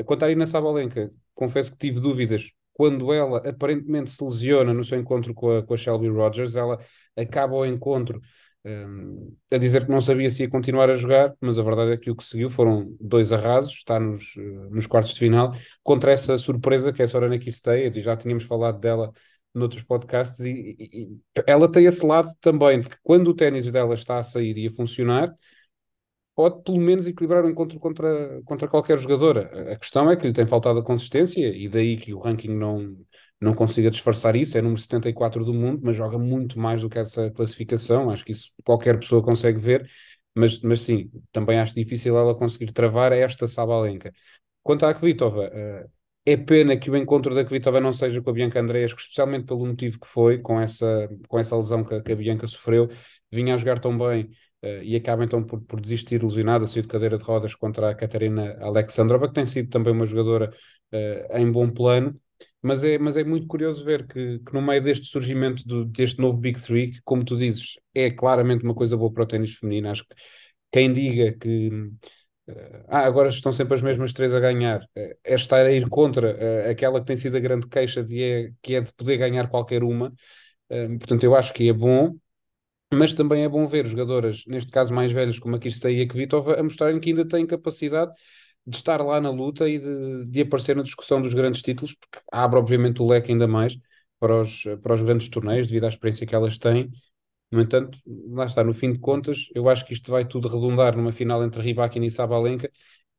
Quanto 0.04 0.22
à 0.22 0.26
Arina 0.26 0.46
Sabalenka, 0.46 1.12
confesso 1.34 1.72
que 1.72 1.78
tive 1.78 2.00
dúvidas 2.00 2.52
quando 2.72 3.12
ela 3.12 3.46
aparentemente 3.46 4.10
se 4.10 4.24
lesiona 4.24 4.72
no 4.72 4.84
seu 4.84 4.98
encontro 4.98 5.34
com 5.34 5.58
a, 5.58 5.62
com 5.62 5.74
a 5.74 5.76
Shelby 5.76 6.08
Rogers, 6.08 6.54
ela 6.56 6.78
acaba 7.16 7.54
o 7.54 7.66
encontro 7.66 8.20
um, 8.64 9.34
a 9.52 9.58
dizer 9.58 9.84
que 9.84 9.90
não 9.90 10.00
sabia 10.00 10.30
se 10.30 10.42
ia 10.42 10.48
continuar 10.48 10.88
a 10.88 10.94
jogar, 10.96 11.34
mas 11.40 11.58
a 11.58 11.62
verdade 11.62 11.92
é 11.92 11.96
que 11.96 12.10
o 12.10 12.16
que 12.16 12.24
seguiu 12.24 12.48
foram 12.48 12.94
dois 13.00 13.32
arrasos, 13.32 13.74
está 13.74 13.98
nos, 13.98 14.34
nos 14.70 14.86
quartos 14.86 15.12
de 15.12 15.18
final, 15.18 15.52
contra 15.82 16.12
essa 16.12 16.38
surpresa 16.38 16.92
que 16.92 17.02
é 17.02 17.04
a 17.04 17.08
Sorana 17.08 17.38
Kisteia, 17.38 17.90
já 18.00 18.16
tínhamos 18.16 18.44
falado 18.44 18.78
dela 18.78 19.12
noutros 19.54 19.82
podcasts, 19.82 20.40
e, 20.40 20.50
e, 20.78 21.02
e, 21.02 21.20
ela 21.46 21.70
tem 21.70 21.84
esse 21.86 22.04
lado 22.06 22.30
também, 22.40 22.80
de 22.80 22.88
que 22.88 22.96
quando 23.02 23.28
o 23.28 23.34
ténis 23.34 23.70
dela 23.70 23.94
está 23.94 24.18
a 24.18 24.22
sair 24.22 24.56
e 24.56 24.68
a 24.68 24.70
funcionar, 24.70 25.34
pode 26.34 26.62
pelo 26.62 26.78
menos 26.80 27.06
equilibrar 27.06 27.44
o 27.44 27.50
encontro 27.50 27.78
contra, 27.78 28.40
contra 28.44 28.68
qualquer 28.68 28.98
jogadora. 28.98 29.72
A 29.72 29.76
questão 29.76 30.10
é 30.10 30.16
que 30.16 30.26
lhe 30.26 30.32
tem 30.32 30.46
faltado 30.46 30.78
a 30.78 30.84
consistência, 30.84 31.46
e 31.54 31.68
daí 31.68 31.96
que 31.96 32.14
o 32.14 32.18
ranking 32.20 32.54
não, 32.54 32.96
não 33.40 33.54
consiga 33.54 33.90
disfarçar 33.90 34.36
isso, 34.36 34.56
é 34.56 34.62
número 34.62 34.80
74 34.80 35.44
do 35.44 35.52
mundo, 35.54 35.80
mas 35.84 35.96
joga 35.96 36.18
muito 36.18 36.58
mais 36.58 36.82
do 36.82 36.88
que 36.88 36.98
essa 36.98 37.30
classificação, 37.30 38.10
acho 38.10 38.24
que 38.24 38.32
isso 38.32 38.52
qualquer 38.64 38.98
pessoa 38.98 39.22
consegue 39.22 39.58
ver, 39.58 39.90
mas, 40.34 40.60
mas 40.60 40.80
sim, 40.82 41.10
também 41.32 41.58
acho 41.58 41.74
difícil 41.74 42.16
ela 42.16 42.34
conseguir 42.34 42.72
travar 42.72 43.12
esta 43.12 43.46
Sabalenka. 43.48 44.12
Quanto 44.62 44.86
à 44.86 44.94
Kvitova, 44.94 45.48
uh, 45.48 45.90
é 46.24 46.36
pena 46.36 46.76
que 46.76 46.90
o 46.90 46.96
encontro 46.96 47.34
da 47.34 47.44
Kvitova 47.44 47.80
não 47.80 47.92
seja 47.92 48.20
com 48.20 48.30
a 48.30 48.32
Bianca 48.32 48.60
Andreescu, 48.60 49.00
especialmente 49.00 49.46
pelo 49.46 49.66
motivo 49.66 49.98
que 49.98 50.06
foi, 50.06 50.38
com 50.38 50.60
essa, 50.60 51.08
com 51.28 51.38
essa 51.38 51.56
lesão 51.56 51.84
que, 51.84 52.00
que 52.02 52.12
a 52.12 52.16
Bianca 52.16 52.46
sofreu. 52.46 52.88
Vinha 53.32 53.54
a 53.54 53.56
jogar 53.56 53.80
tão 53.80 53.96
bem 53.96 54.24
uh, 54.62 54.82
e 54.82 54.96
acaba 54.96 55.24
então 55.24 55.42
por, 55.42 55.60
por 55.62 55.80
desistir 55.80 56.22
lesionada, 56.22 56.66
sair 56.66 56.82
de 56.82 56.88
cadeira 56.88 57.18
de 57.18 57.24
rodas 57.24 57.54
contra 57.54 57.90
a 57.90 57.94
Catarina 57.94 58.56
Alexandrova, 58.60 59.28
que 59.28 59.34
tem 59.34 59.46
sido 59.46 59.70
também 59.70 59.92
uma 59.92 60.06
jogadora 60.06 60.52
uh, 60.92 61.36
em 61.36 61.50
bom 61.50 61.70
plano. 61.70 62.18
Mas 62.62 62.84
é, 62.84 62.98
mas 62.98 63.16
é 63.16 63.24
muito 63.24 63.46
curioso 63.46 63.84
ver 63.84 64.06
que, 64.06 64.38
que 64.40 64.52
no 64.52 64.62
meio 64.62 64.82
deste 64.82 65.06
surgimento 65.06 65.66
do, 65.66 65.84
deste 65.84 66.20
novo 66.20 66.38
Big 66.38 66.60
Three, 66.60 66.90
que, 66.90 67.00
como 67.04 67.24
tu 67.24 67.36
dizes, 67.36 67.78
é 67.94 68.10
claramente 68.10 68.64
uma 68.64 68.74
coisa 68.74 68.96
boa 68.96 69.12
para 69.12 69.24
o 69.24 69.26
ténis 69.26 69.56
feminino. 69.56 69.88
Acho 69.90 70.04
que 70.04 70.14
quem 70.72 70.92
diga 70.92 71.32
que 71.32 71.70
ah, 72.88 73.00
agora 73.06 73.28
estão 73.28 73.52
sempre 73.52 73.74
as 73.74 73.82
mesmas 73.82 74.12
três 74.12 74.34
a 74.34 74.40
ganhar. 74.40 74.80
É, 74.94 75.16
é 75.24 75.34
estar 75.34 75.64
a 75.64 75.72
ir 75.72 75.88
contra 75.88 76.34
uh, 76.34 76.70
aquela 76.70 77.00
que 77.00 77.06
tem 77.06 77.16
sido 77.16 77.36
a 77.36 77.40
grande 77.40 77.68
queixa 77.68 78.02
de 78.02 78.22
é, 78.22 78.50
que 78.62 78.74
é 78.74 78.80
de 78.80 78.92
poder 78.92 79.16
ganhar 79.16 79.48
qualquer 79.48 79.82
uma. 79.82 80.12
Portanto, 81.00 81.24
eu 81.24 81.34
acho 81.34 81.52
que 81.52 81.68
é 81.68 81.72
bom, 81.72 82.14
mas 82.92 83.14
também 83.14 83.44
é 83.44 83.48
bom 83.48 83.66
ver 83.66 83.86
jogadoras, 83.86 84.44
neste 84.46 84.70
caso 84.72 84.92
mais 84.94 85.12
velhas, 85.12 85.38
como 85.38 85.56
a 85.56 85.58
Kirstei 85.58 85.98
e 85.98 86.02
a 86.02 86.08
Kvitova, 86.08 86.58
a 86.58 86.62
mostrarem 86.62 87.00
que 87.00 87.10
ainda 87.10 87.26
têm 87.26 87.46
capacidade 87.46 88.12
de 88.66 88.76
estar 88.76 89.02
lá 89.02 89.20
na 89.20 89.30
luta 89.30 89.68
e 89.68 89.78
de, 89.78 90.26
de 90.26 90.40
aparecer 90.42 90.76
na 90.76 90.82
discussão 90.82 91.22
dos 91.22 91.34
grandes 91.34 91.62
títulos, 91.62 91.94
porque 91.94 92.18
abre 92.32 92.58
obviamente 92.58 93.02
o 93.02 93.06
leque 93.06 93.32
ainda 93.32 93.48
mais 93.48 93.76
para 94.18 94.40
os, 94.42 94.64
para 94.82 94.94
os 94.94 95.02
grandes 95.02 95.28
torneios, 95.28 95.68
devido 95.68 95.84
à 95.84 95.88
experiência 95.88 96.26
que 96.26 96.34
elas 96.34 96.58
têm 96.58 96.90
no 97.50 97.60
entanto, 97.60 97.98
lá 98.28 98.44
está, 98.44 98.62
no 98.62 98.72
fim 98.72 98.92
de 98.92 98.98
contas, 98.98 99.48
eu 99.54 99.68
acho 99.68 99.84
que 99.84 99.92
isto 99.92 100.10
vai 100.10 100.26
tudo 100.26 100.48
redundar 100.48 100.96
numa 100.96 101.12
final 101.12 101.44
entre 101.44 101.62
Rybakina 101.62 102.06
e 102.06 102.10
Sabalenka, 102.10 102.70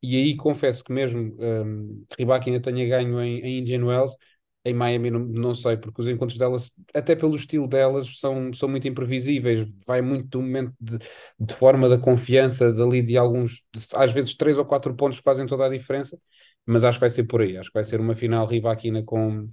e 0.02 0.16
aí 0.16 0.36
confesso 0.36 0.84
que 0.84 0.92
mesmo 0.94 1.36
um, 1.40 2.06
Rybakina 2.18 2.62
tenha 2.62 2.88
ganho 2.88 3.22
em, 3.22 3.40
em 3.42 3.60
Indian 3.60 3.86
Wells, 3.86 4.16
em 4.64 4.74
Miami 4.74 5.10
não, 5.10 5.20
não, 5.20 5.54
sei, 5.54 5.76
porque 5.78 6.02
os 6.02 6.08
encontros 6.08 6.38
delas, 6.38 6.72
até 6.94 7.16
pelo 7.16 7.36
estilo 7.36 7.68
delas, 7.68 8.20
são, 8.20 8.54
são 8.54 8.70
muito 8.70 8.88
imprevisíveis, 8.88 9.68
vai 9.88 10.02
muito 10.02 10.28
do 10.30 10.42
momento 10.42 10.74
de, 10.80 11.00
de 11.40 11.54
forma 11.56 11.90
da 11.90 11.98
confiança, 11.98 12.72
dali 12.72 13.02
de 13.02 13.18
alguns, 13.18 13.64
de, 13.74 13.82
às 13.96 14.12
vezes 14.14 14.36
três 14.36 14.58
ou 14.58 14.66
quatro 14.66 14.94
pontos 14.96 15.18
que 15.18 15.24
fazem 15.24 15.48
toda 15.48 15.66
a 15.66 15.70
diferença, 15.70 16.18
mas 16.66 16.84
acho 16.84 16.98
que 16.98 17.02
vai 17.02 17.10
ser 17.10 17.24
por 17.26 17.42
aí, 17.42 17.58
acho 17.58 17.70
que 17.70 17.74
vai 17.74 17.84
ser 17.84 18.00
uma 18.00 18.16
final 18.16 18.46
Rybakina 18.46 19.04
com, 19.04 19.50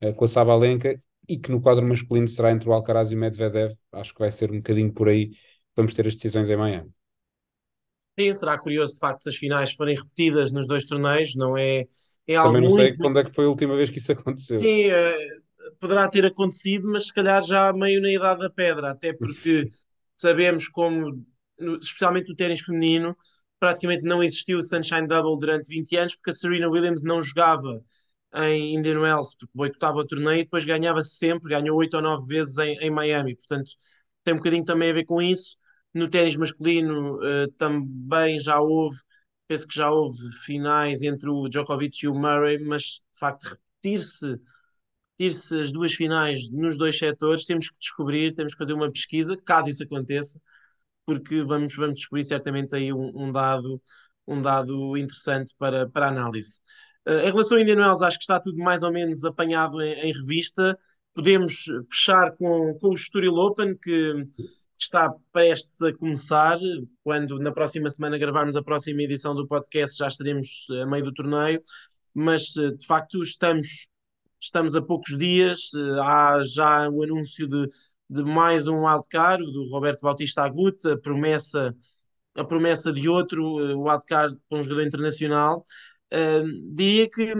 eh, 0.00 0.12
com 0.12 0.24
a 0.24 0.28
Sabalenka, 0.28 1.00
e 1.28 1.38
que 1.38 1.50
no 1.50 1.60
quadro 1.60 1.86
masculino 1.86 2.28
será 2.28 2.50
entre 2.50 2.68
o 2.68 2.72
Alcaraz 2.72 3.10
e 3.10 3.14
o 3.14 3.18
Medvedev. 3.18 3.72
Acho 3.92 4.12
que 4.12 4.20
vai 4.20 4.32
ser 4.32 4.50
um 4.50 4.56
bocadinho 4.56 4.92
por 4.92 5.08
aí. 5.08 5.30
Vamos 5.76 5.94
ter 5.94 6.06
as 6.06 6.14
decisões 6.14 6.50
em 6.50 6.56
Miami. 6.56 6.90
Sim, 8.18 8.34
será 8.34 8.58
curioso 8.58 8.94
de 8.94 8.98
facto 8.98 9.22
se 9.22 9.28
as 9.30 9.36
finais 9.36 9.72
forem 9.72 9.96
repetidas 9.96 10.52
nos 10.52 10.66
dois 10.66 10.84
torneios, 10.84 11.34
não 11.34 11.56
é, 11.56 11.86
é 12.26 12.34
algo 12.36 12.54
Também 12.54 12.68
não 12.68 12.76
sei 12.76 12.96
quando 12.96 13.18
é 13.18 13.24
que 13.24 13.34
foi 13.34 13.46
a 13.46 13.48
última 13.48 13.74
vez 13.74 13.88
que 13.88 13.98
isso 13.98 14.12
aconteceu. 14.12 14.60
Sim, 14.60 14.90
é, 14.90 15.16
poderá 15.80 16.08
ter 16.08 16.26
acontecido, 16.26 16.88
mas 16.88 17.06
se 17.06 17.14
calhar 17.14 17.42
já 17.42 17.72
meio 17.72 18.00
na 18.00 18.12
idade 18.12 18.40
da 18.40 18.50
pedra, 18.50 18.90
até 18.90 19.12
porque 19.12 19.70
sabemos 20.16 20.68
como, 20.68 21.24
especialmente 21.80 22.28
no 22.28 22.36
ténis 22.36 22.60
feminino, 22.60 23.16
praticamente 23.58 24.02
não 24.02 24.22
existiu 24.22 24.58
o 24.58 24.62
Sunshine 24.62 25.06
Double 25.06 25.38
durante 25.38 25.68
20 25.68 25.96
anos, 25.96 26.14
porque 26.14 26.30
a 26.30 26.34
Serena 26.34 26.68
Williams 26.68 27.02
não 27.02 27.22
jogava 27.22 27.82
em 28.34 28.76
Indian 28.76 29.00
Wells, 29.00 29.36
porque 29.38 29.52
boicotava 29.54 29.98
o 29.98 30.06
torneio 30.06 30.40
e 30.40 30.44
depois 30.44 30.64
ganhava 30.64 31.02
-se 31.02 31.16
sempre, 31.16 31.50
ganhou 31.50 31.76
8 31.78 31.94
ou 31.96 32.02
9 32.02 32.26
vezes 32.26 32.58
em, 32.58 32.76
em 32.78 32.90
Miami. 32.90 33.36
Portanto, 33.36 33.72
tem 34.24 34.34
um 34.34 34.38
bocadinho 34.38 34.64
também 34.64 34.90
a 34.90 34.94
ver 34.94 35.04
com 35.04 35.20
isso. 35.22 35.56
No 35.94 36.08
ténis 36.08 36.36
masculino 36.36 37.16
uh, 37.18 37.50
também 37.58 38.40
já 38.40 38.60
houve, 38.60 38.98
penso 39.46 39.66
que 39.68 39.74
já 39.74 39.90
houve 39.90 40.18
finais 40.44 41.02
entre 41.02 41.28
o 41.30 41.48
Djokovic 41.48 42.04
e 42.04 42.08
o 42.08 42.14
Murray, 42.14 42.58
mas 42.58 42.82
de 43.12 43.18
facto 43.18 43.44
repetir-se 43.44 44.38
repetir-se 45.18 45.60
as 45.60 45.72
duas 45.72 45.92
finais 45.94 46.50
nos 46.50 46.76
dois 46.76 46.98
setores, 46.98 47.44
temos 47.44 47.70
que 47.70 47.76
descobrir, 47.78 48.34
temos 48.34 48.52
que 48.54 48.58
fazer 48.58 48.72
uma 48.72 48.90
pesquisa, 48.90 49.36
caso 49.36 49.70
isso 49.70 49.84
aconteça, 49.84 50.40
porque 51.06 51.42
vamos, 51.44 51.74
vamos 51.76 51.96
descobrir 51.96 52.24
certamente 52.24 52.74
aí 52.74 52.92
um, 52.92 53.12
um 53.14 53.32
dado, 53.32 53.82
um 54.26 54.40
dado 54.42 54.96
interessante 54.96 55.54
para, 55.58 55.88
para 55.88 56.08
análise. 56.08 56.60
Uh, 57.06 57.26
em 57.26 57.30
relação 57.30 57.58
a 57.58 57.62
Indian 57.62 57.78
Wells, 57.78 58.04
acho 58.04 58.18
que 58.18 58.24
está 58.24 58.38
tudo 58.38 58.58
mais 58.58 58.82
ou 58.82 58.92
menos 58.92 59.24
apanhado 59.24 59.80
em, 59.80 59.92
em 59.94 60.12
revista. 60.12 60.78
Podemos 61.14 61.64
fechar 61.90 62.32
com, 62.36 62.74
com 62.80 62.88
o 62.88 62.94
Estoril 62.94 63.34
Open, 63.34 63.76
que 63.76 64.26
está 64.82 65.14
prestes 65.32 65.80
a 65.82 65.92
começar. 65.92 66.58
Quando 67.02 67.38
na 67.38 67.52
próxima 67.52 67.88
semana 67.88 68.18
gravarmos 68.18 68.56
a 68.56 68.62
próxima 68.62 69.02
edição 69.02 69.34
do 69.34 69.46
podcast, 69.46 69.96
já 69.96 70.06
estaremos 70.08 70.66
a 70.82 70.86
meio 70.86 71.04
do 71.04 71.12
torneio. 71.12 71.62
Mas 72.14 72.56
eh, 72.56 72.72
de 72.72 72.86
facto, 72.86 73.22
estamos, 73.22 73.88
estamos 74.40 74.76
a 74.76 74.82
poucos 74.82 75.16
dias. 75.16 75.70
Eh, 75.74 76.00
há 76.02 76.42
já 76.44 76.88
o 76.88 77.02
anúncio 77.02 77.46
de, 77.48 77.68
de 78.10 78.22
mais 78.24 78.66
um 78.66 78.84
wildcard, 78.84 79.44
do 79.52 79.68
Roberto 79.70 80.02
Bautista 80.02 80.42
Agut, 80.42 80.86
a 80.88 80.98
promessa, 80.98 81.74
a 82.34 82.44
promessa 82.44 82.92
de 82.92 83.08
outro 83.08 83.44
wildcard 83.82 84.36
para 84.48 84.58
um 84.58 84.62
jogador 84.62 84.86
internacional. 84.86 85.62
Diria 86.74 87.08
que 87.08 87.34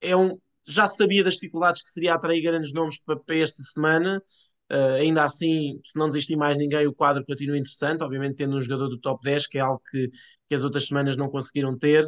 é 0.00 0.16
um, 0.16 0.38
já 0.66 0.86
sabia 0.86 1.24
das 1.24 1.34
dificuldades 1.34 1.82
que 1.82 1.90
seria 1.90 2.14
atrair 2.14 2.42
grandes 2.42 2.72
nomes 2.72 2.98
para, 3.00 3.18
para 3.18 3.36
esta 3.36 3.62
semana. 3.62 4.22
Uh, 4.70 4.96
ainda 5.00 5.24
assim, 5.24 5.80
se 5.84 5.98
não 5.98 6.08
desistir 6.08 6.36
mais 6.36 6.56
ninguém, 6.56 6.86
o 6.86 6.94
quadro 6.94 7.24
continua 7.24 7.58
interessante. 7.58 8.02
Obviamente, 8.02 8.36
tendo 8.36 8.56
um 8.56 8.62
jogador 8.62 8.88
do 8.88 8.98
top 8.98 9.22
10, 9.22 9.46
que 9.46 9.58
é 9.58 9.60
algo 9.60 9.82
que, 9.90 10.10
que 10.46 10.54
as 10.54 10.64
outras 10.64 10.86
semanas 10.86 11.16
não 11.16 11.28
conseguiram 11.28 11.76
ter, 11.76 12.04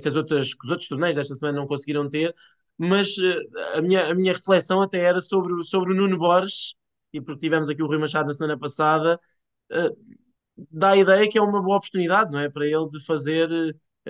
que, 0.00 0.08
as 0.08 0.16
outras, 0.16 0.54
que 0.54 0.64
os 0.64 0.70
outros 0.70 0.88
torneios 0.88 1.16
desta 1.16 1.34
semana 1.34 1.58
não 1.58 1.66
conseguiram 1.66 2.08
ter. 2.08 2.34
Mas 2.76 3.16
uh, 3.18 3.76
a, 3.76 3.82
minha, 3.82 4.06
a 4.10 4.14
minha 4.14 4.32
reflexão 4.32 4.82
até 4.82 4.98
era 4.98 5.20
sobre, 5.20 5.62
sobre 5.64 5.92
o 5.92 5.96
Nuno 5.96 6.18
Borges, 6.18 6.74
e 7.12 7.20
porque 7.20 7.40
tivemos 7.40 7.68
aqui 7.68 7.82
o 7.82 7.86
Rui 7.86 7.98
Machado 7.98 8.26
na 8.26 8.34
semana 8.34 8.58
passada, 8.58 9.20
uh, 9.72 10.16
dá 10.70 10.90
a 10.90 10.96
ideia 10.96 11.28
que 11.28 11.38
é 11.38 11.42
uma 11.42 11.62
boa 11.62 11.76
oportunidade, 11.76 12.30
não 12.32 12.40
é? 12.40 12.48
Para 12.48 12.66
ele 12.66 12.88
de 12.88 13.04
fazer. 13.04 13.48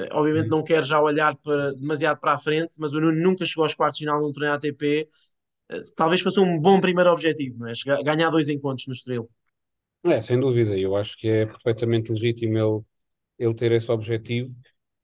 Uh, 0.02 0.08
obviamente 0.12 0.48
não 0.48 0.62
quer 0.62 0.84
já 0.84 1.00
olhar 1.00 1.36
para, 1.36 1.72
demasiado 1.74 2.18
para 2.20 2.34
a 2.34 2.38
frente, 2.38 2.76
mas 2.78 2.92
o 2.92 3.00
Nuno 3.00 3.20
nunca 3.20 3.44
chegou 3.44 3.64
aos 3.64 3.74
quartos 3.74 3.98
de 3.98 4.04
final 4.04 4.20
num 4.20 4.32
torneio 4.32 4.54
ATP. 4.54 5.08
Uh, 5.70 5.80
talvez 5.96 6.20
fosse 6.20 6.40
um 6.40 6.58
bom 6.58 6.80
primeiro 6.80 7.10
objetivo, 7.10 7.58
não 7.58 7.68
é? 7.68 7.74
Chegar, 7.74 8.02
ganhar 8.02 8.30
dois 8.30 8.48
encontros 8.48 8.86
no 8.86 8.92
Estrela. 8.92 9.26
É, 10.04 10.20
sem 10.20 10.40
dúvida. 10.40 10.76
Eu 10.78 10.96
acho 10.96 11.16
que 11.16 11.28
é 11.28 11.46
perfeitamente 11.46 12.10
legítimo 12.10 12.56
ele, 12.56 12.82
ele 13.38 13.54
ter 13.54 13.72
esse 13.72 13.90
objetivo. 13.90 14.48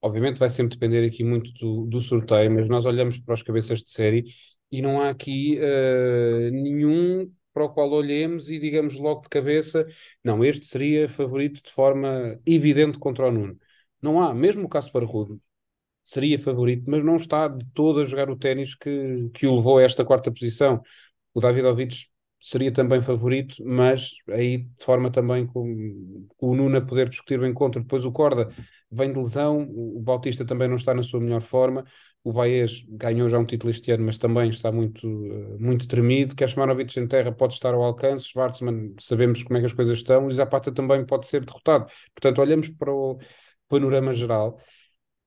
Obviamente 0.01 0.37
vai 0.39 0.49
sempre 0.49 0.77
depender 0.77 1.05
aqui 1.05 1.23
muito 1.23 1.51
do, 1.53 1.85
do 1.85 2.01
sorteio, 2.01 2.51
mas 2.51 2.69
nós 2.69 2.85
olhamos 2.85 3.19
para 3.19 3.33
os 3.33 3.43
cabeças 3.43 3.81
de 3.81 3.89
série 3.89 4.25
e 4.71 4.81
não 4.81 5.01
há 5.01 5.09
aqui 5.09 5.59
uh, 5.59 6.51
nenhum 6.51 7.31
para 7.53 7.65
o 7.65 7.69
qual 7.69 7.89
olhemos 7.91 8.49
e 8.51 8.59
digamos 8.59 8.95
logo 8.95 9.21
de 9.21 9.29
cabeça, 9.29 9.87
não, 10.23 10.45
este 10.45 10.65
seria 10.67 11.09
favorito 11.09 11.63
de 11.63 11.71
forma 11.71 12.39
evidente 12.45 12.99
contra 12.99 13.27
o 13.27 13.31
Nuno. 13.31 13.57
Não 14.01 14.21
há, 14.21 14.33
mesmo 14.33 14.65
o 14.65 14.69
Caspar 14.69 15.03
Rudo 15.03 15.41
seria 16.01 16.39
favorito, 16.39 16.89
mas 16.89 17.03
não 17.03 17.17
está 17.17 17.49
de 17.49 17.65
todo 17.73 17.99
a 17.99 18.05
jogar 18.05 18.29
o 18.29 18.37
ténis 18.37 18.75
que, 18.75 19.29
que 19.33 19.45
o 19.45 19.55
levou 19.55 19.77
a 19.77 19.83
esta 19.83 20.05
quarta 20.05 20.31
posição. 20.31 20.81
O 21.33 21.41
Davidovich 21.41 22.09
seria 22.39 22.71
também 22.71 23.01
favorito, 23.01 23.61
mas 23.65 24.11
aí 24.29 24.59
de 24.59 24.85
forma 24.85 25.11
também 25.11 25.45
com, 25.45 25.65
o 26.39 26.55
Nuno 26.55 26.77
a 26.77 26.81
poder 26.81 27.09
discutir 27.09 27.39
o 27.39 27.45
encontro. 27.45 27.81
Depois 27.81 28.05
o 28.05 28.11
Corda 28.11 28.49
vem 28.89 29.11
de 29.11 29.19
lesão, 29.19 29.67
o 29.69 29.99
Bautista 30.01 30.45
também 30.45 30.67
não 30.67 30.77
está 30.77 30.93
na 30.93 31.03
sua 31.03 31.19
melhor 31.19 31.41
forma. 31.41 31.83
O 32.23 32.31
Baez 32.33 32.85
ganhou 32.89 33.27
já 33.29 33.37
um 33.37 33.45
título 33.45 33.69
este 33.69 33.91
ano, 33.91 34.05
mas 34.05 34.17
também 34.17 34.49
está 34.49 34.71
muito, 34.71 35.07
eh, 35.07 35.57
muito 35.59 35.87
tremido. 35.87 36.35
Keshmanovic 36.35 36.97
em 36.99 37.07
terra 37.07 37.31
pode 37.31 37.53
estar 37.53 37.73
ao 37.73 37.83
alcance. 37.83 38.29
Schwarzman, 38.29 38.95
sabemos 38.99 39.43
como 39.43 39.57
é 39.57 39.61
que 39.61 39.65
as 39.65 39.73
coisas 39.73 39.97
estão. 39.97 40.29
E 40.29 40.33
Zapata 40.33 40.71
também 40.71 41.05
pode 41.05 41.27
ser 41.27 41.45
derrotado. 41.45 41.85
Portanto, 42.13 42.39
olhamos 42.41 42.69
para 42.69 42.91
o 42.91 43.17
panorama 43.67 44.13
geral 44.13 44.59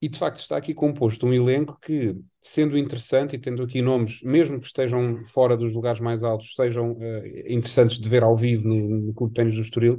e 0.02 0.08
de 0.08 0.18
facto 0.18 0.38
está 0.38 0.56
aqui 0.56 0.72
composto 0.72 1.26
um 1.26 1.32
elenco 1.34 1.78
que, 1.80 2.16
sendo 2.40 2.78
interessante 2.78 3.36
e 3.36 3.38
tendo 3.38 3.62
aqui 3.62 3.82
nomes, 3.82 4.22
mesmo 4.22 4.58
que 4.58 4.66
estejam 4.66 5.22
fora 5.24 5.56
dos 5.56 5.74
lugares 5.74 6.00
mais 6.00 6.24
altos, 6.24 6.54
sejam 6.54 6.92
uh, 6.92 7.26
interessantes 7.46 7.98
de 7.98 8.08
ver 8.08 8.22
ao 8.22 8.34
vivo 8.34 8.66
no, 8.66 9.00
no 9.06 9.14
Clube 9.14 9.32
de 9.32 9.34
Tênis 9.34 9.54
do 9.54 9.60
Estoril, 9.60 9.98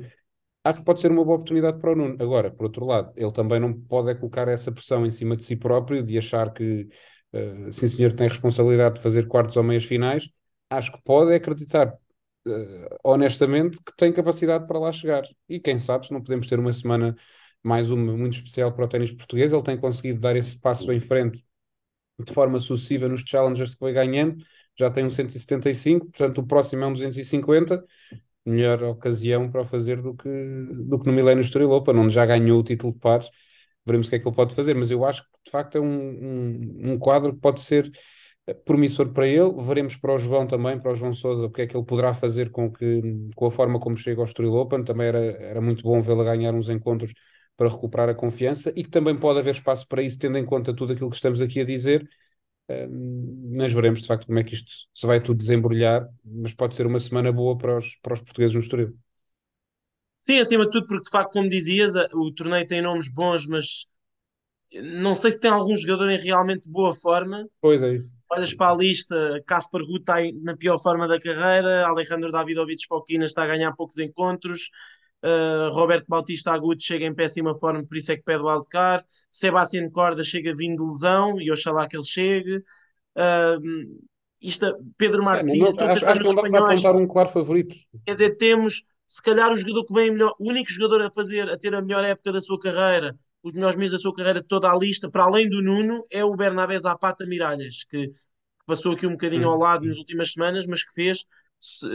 acho 0.63 0.80
que 0.80 0.86
pode 0.86 0.99
ser 0.99 1.12
uma 1.12 1.23
boa 1.23 1.36
oportunidade 1.36 1.80
para 1.80 1.91
o 1.91 1.95
Nuno. 1.95 2.15
Agora, 2.19 2.49
por 2.49 2.65
outro 2.65 2.86
lado, 2.86 3.12
ele 3.15 3.32
também 3.32 3.60
não 3.60 3.73
pode 3.73 4.10
é 4.10 4.15
colocar 4.15 4.47
essa 4.47 4.71
pressão 4.71 5.06
em 5.06 5.12
cima 5.12 5.36
de 5.36 5.43
si 5.43 5.56
próprio, 5.56 6.04
de 6.04 6.17
achar 6.17 6.51
que, 6.51 6.88
uh, 7.34 7.71
sim 7.71 7.88
senhor, 7.88 8.12
tem 8.13 8.27
responsabilidade 8.27 8.95
de 8.95 9.01
fazer 9.01 9.27
quartos 9.27 9.56
ou 9.56 9.63
meias 9.63 9.86
finais. 9.86 10.30
Acho 10.67 10.91
que 10.93 11.01
pode 11.04 11.32
é 11.32 11.36
acreditar, 11.36 11.93
uh, 12.47 12.97
honestamente, 13.04 13.77
que 13.86 13.95
tem 13.95 14.12
capacidade 14.12 14.65
para 14.65 14.80
lá 14.80 14.91
chegar. 14.91 15.23
E 15.47 15.60
quem 15.60 15.77
sabe 15.77 16.08
se 16.08 16.13
não 16.13 16.23
podemos 16.23 16.47
ter 16.47 16.58
uma 16.60 16.73
semana, 16.73 17.15
mais 17.63 17.91
uma, 17.91 18.15
muito 18.17 18.34
especial 18.34 18.71
para 18.74 18.86
o 18.86 18.88
ténis 18.88 19.12
português. 19.12 19.54
Ele 19.54 19.63
tem 19.63 19.78
conseguido 19.78 20.19
dar 20.19 20.36
esse 20.36 20.60
passo 20.60 20.91
em 20.91 21.00
frente 21.00 21.43
de 22.19 22.34
forma 22.34 22.60
sucessiva 22.60 23.08
nos 23.08 23.21
challengers 23.26 23.74
que 23.74 23.80
foi 23.80 23.93
ganhando. 23.93 24.38
Já 24.78 24.89
tem 24.89 25.06
um 25.06 25.10
175, 25.10 26.08
portanto 26.08 26.39
o 26.39 26.47
próximo 26.47 26.84
é 26.84 26.88
um 26.88 26.93
250 26.93 27.84
melhor 28.45 28.82
ocasião 28.84 29.52
para 29.52 29.62
o 29.62 29.65
fazer 29.65 30.02
do 30.02 30.15
que, 30.15 30.30
do 30.30 31.00
que 31.00 31.06
no 31.06 31.13
Milênio 31.13 31.41
Estoril 31.41 31.71
Open, 31.71 31.95
onde 31.97 32.13
já 32.13 32.26
ganhou 32.26 32.60
o 32.60 32.63
título 32.63 32.93
de 32.93 33.00
pares. 33.00 33.30
Veremos 33.86 34.08
o 34.08 34.10
que 34.10 34.15
é 34.15 34.19
que 34.19 34.28
ele 34.28 34.36
pode 34.36 34.56
fazer, 34.56 34.76
mas 34.76 34.91
eu 34.91 35.06
acho 35.06 35.24
que 35.24 35.30
de 35.45 35.52
facto 35.52 35.78
é 35.78 35.82
um, 35.82 35.86
um, 35.86 36.91
um 36.93 37.00
quadro 37.00 37.34
que 37.34 37.39
pode 37.39 37.62
ser 37.62 37.91
eh, 38.47 38.54
promissor 38.54 39.12
para 39.13 39.28
ele. 39.28 39.54
Veremos 39.62 39.95
para 39.97 40.13
o 40.13 40.17
João 40.17 40.47
também, 40.47 40.80
para 40.80 40.91
o 40.91 40.95
João 40.95 41.13
Sousa, 41.13 41.45
o 41.45 41.52
que 41.52 41.63
é 41.63 41.67
que 41.67 41.76
ele 41.76 41.86
poderá 41.86 42.13
fazer 42.13 42.52
com, 42.52 42.71
que, 42.71 43.02
com 43.36 43.45
a 43.47 43.52
forma 43.52 43.80
como 43.80 43.95
chega 43.95 44.21
ao 44.21 44.26
Estoril 44.26 44.54
Open. 44.54 44.84
Também 44.84 45.08
era, 45.08 45.19
era 45.19 45.62
muito 45.62 45.84
bom 45.84 46.02
vê-lo 46.02 46.24
ganhar 46.24 46.54
uns 46.54 46.69
encontros 46.69 47.13
para 47.57 47.69
recuperar 47.69 48.09
a 48.09 48.15
confiança 48.15 48.73
e 48.75 48.83
que 48.83 48.89
também 48.89 49.17
pode 49.17 49.39
haver 49.39 49.51
espaço 49.51 49.87
para 49.87 50.01
isso, 50.01 50.19
tendo 50.19 50.37
em 50.37 50.45
conta 50.45 50.75
tudo 50.75 50.93
aquilo 50.93 51.09
que 51.09 51.15
estamos 51.15 51.41
aqui 51.41 51.59
a 51.59 51.65
dizer 51.65 52.09
mas 52.89 53.73
veremos 53.73 54.01
de 54.01 54.07
facto 54.07 54.25
como 54.25 54.39
é 54.39 54.43
que 54.43 54.53
isto 54.53 54.71
se 54.93 55.07
vai 55.07 55.21
tudo 55.21 55.37
desembrulhar, 55.37 56.07
mas 56.23 56.53
pode 56.53 56.75
ser 56.75 56.85
uma 56.85 56.99
semana 56.99 57.31
boa 57.31 57.57
para 57.57 57.77
os, 57.77 57.95
para 57.97 58.13
os 58.13 58.21
portugueses 58.21 58.55
no 58.55 58.61
Estoril. 58.61 58.95
Sim, 60.19 60.39
acima 60.39 60.65
de 60.65 60.71
tudo, 60.71 60.87
porque 60.87 61.05
de 61.05 61.09
facto, 61.09 61.33
como 61.33 61.49
dizias, 61.49 61.93
o 62.13 62.31
torneio 62.31 62.67
tem 62.67 62.81
nomes 62.81 63.11
bons, 63.11 63.47
mas 63.47 63.85
não 64.71 65.15
sei 65.15 65.31
se 65.31 65.39
tem 65.39 65.51
algum 65.51 65.75
jogador 65.75 66.11
em 66.11 66.19
realmente 66.19 66.69
boa 66.69 66.93
forma. 66.93 67.47
Pois 67.59 67.81
é 67.81 67.95
isso. 67.95 68.15
Olhas 68.29 68.53
para 68.53 68.71
a 68.71 68.75
lista, 68.75 69.43
Casper 69.45 69.81
Ruud 69.81 70.01
está 70.01 70.17
na 70.43 70.55
pior 70.55 70.77
forma 70.77 71.07
da 71.07 71.19
carreira, 71.19 71.87
Alejandro 71.87 72.31
Davidovich 72.31 72.85
Fokina 72.87 73.25
está 73.25 73.43
a 73.43 73.47
ganhar 73.47 73.73
poucos 73.73 73.97
encontros, 73.97 74.69
Uh, 75.23 75.69
Roberto 75.71 76.05
Bautista 76.07 76.51
Agudo 76.51 76.81
chega 76.81 77.05
em 77.05 77.13
péssima 77.13 77.53
forma, 77.57 77.84
por 77.86 77.95
isso 77.95 78.12
é 78.12 78.17
que 78.17 78.23
pede 78.23 78.41
o 78.41 78.47
wildcard. 78.47 79.05
Sebastián 79.31 79.89
Corda 79.89 80.23
chega 80.23 80.53
vindo 80.55 80.84
de 80.84 80.89
lesão 80.89 81.39
e 81.39 81.51
oxalá 81.51 81.88
que 81.88 81.95
ele 81.95 82.05
chegue. 82.05 82.57
Uh, 83.15 84.01
isto, 84.41 84.65
Pedro 84.97 85.23
Martins, 85.23 85.62
é, 85.62 85.73
não, 85.73 85.91
acho, 85.91 86.10
acho 86.10 86.19
que 86.19 86.27
não 86.27 86.36
dá 86.36 86.41
para 86.49 86.71
apontar 86.71 86.95
um 86.95 87.07
claro 87.07 87.29
favorito. 87.29 87.75
Quer 88.05 88.13
dizer, 88.13 88.38
temos 88.38 88.84
se 89.12 89.21
calhar 89.21 89.51
o 89.51 89.57
jogador 89.57 89.86
que 89.86 89.93
vem 89.93 90.10
melhor, 90.10 90.34
o 90.39 90.49
único 90.49 90.71
jogador 90.71 91.01
a 91.01 91.12
fazer, 91.12 91.49
a 91.49 91.57
ter 91.57 91.75
a 91.75 91.81
melhor 91.81 92.01
época 92.05 92.31
da 92.31 92.39
sua 92.39 92.57
carreira, 92.57 93.13
os 93.43 93.53
melhores 93.53 93.75
meses 93.75 93.91
da 93.91 93.97
sua 93.97 94.15
carreira, 94.15 94.41
toda 94.41 94.71
a 94.71 94.77
lista, 94.77 95.12
para 95.12 95.25
além 95.25 95.49
do 95.49 95.62
Nuno, 95.62 96.05
é 96.10 96.23
o 96.23 96.34
Bernabé 96.34 96.79
Zapata 96.79 97.25
Miralhas, 97.25 97.84
que, 97.84 98.07
que 98.07 98.15
passou 98.65 98.93
aqui 98.93 99.05
um 99.05 99.12
bocadinho 99.12 99.49
ao 99.49 99.57
lado 99.57 99.86
nas 99.86 99.97
últimas 99.97 100.31
semanas, 100.31 100.65
mas 100.65 100.86
que 100.86 100.93
fez, 100.93 101.25
se, 101.60 101.86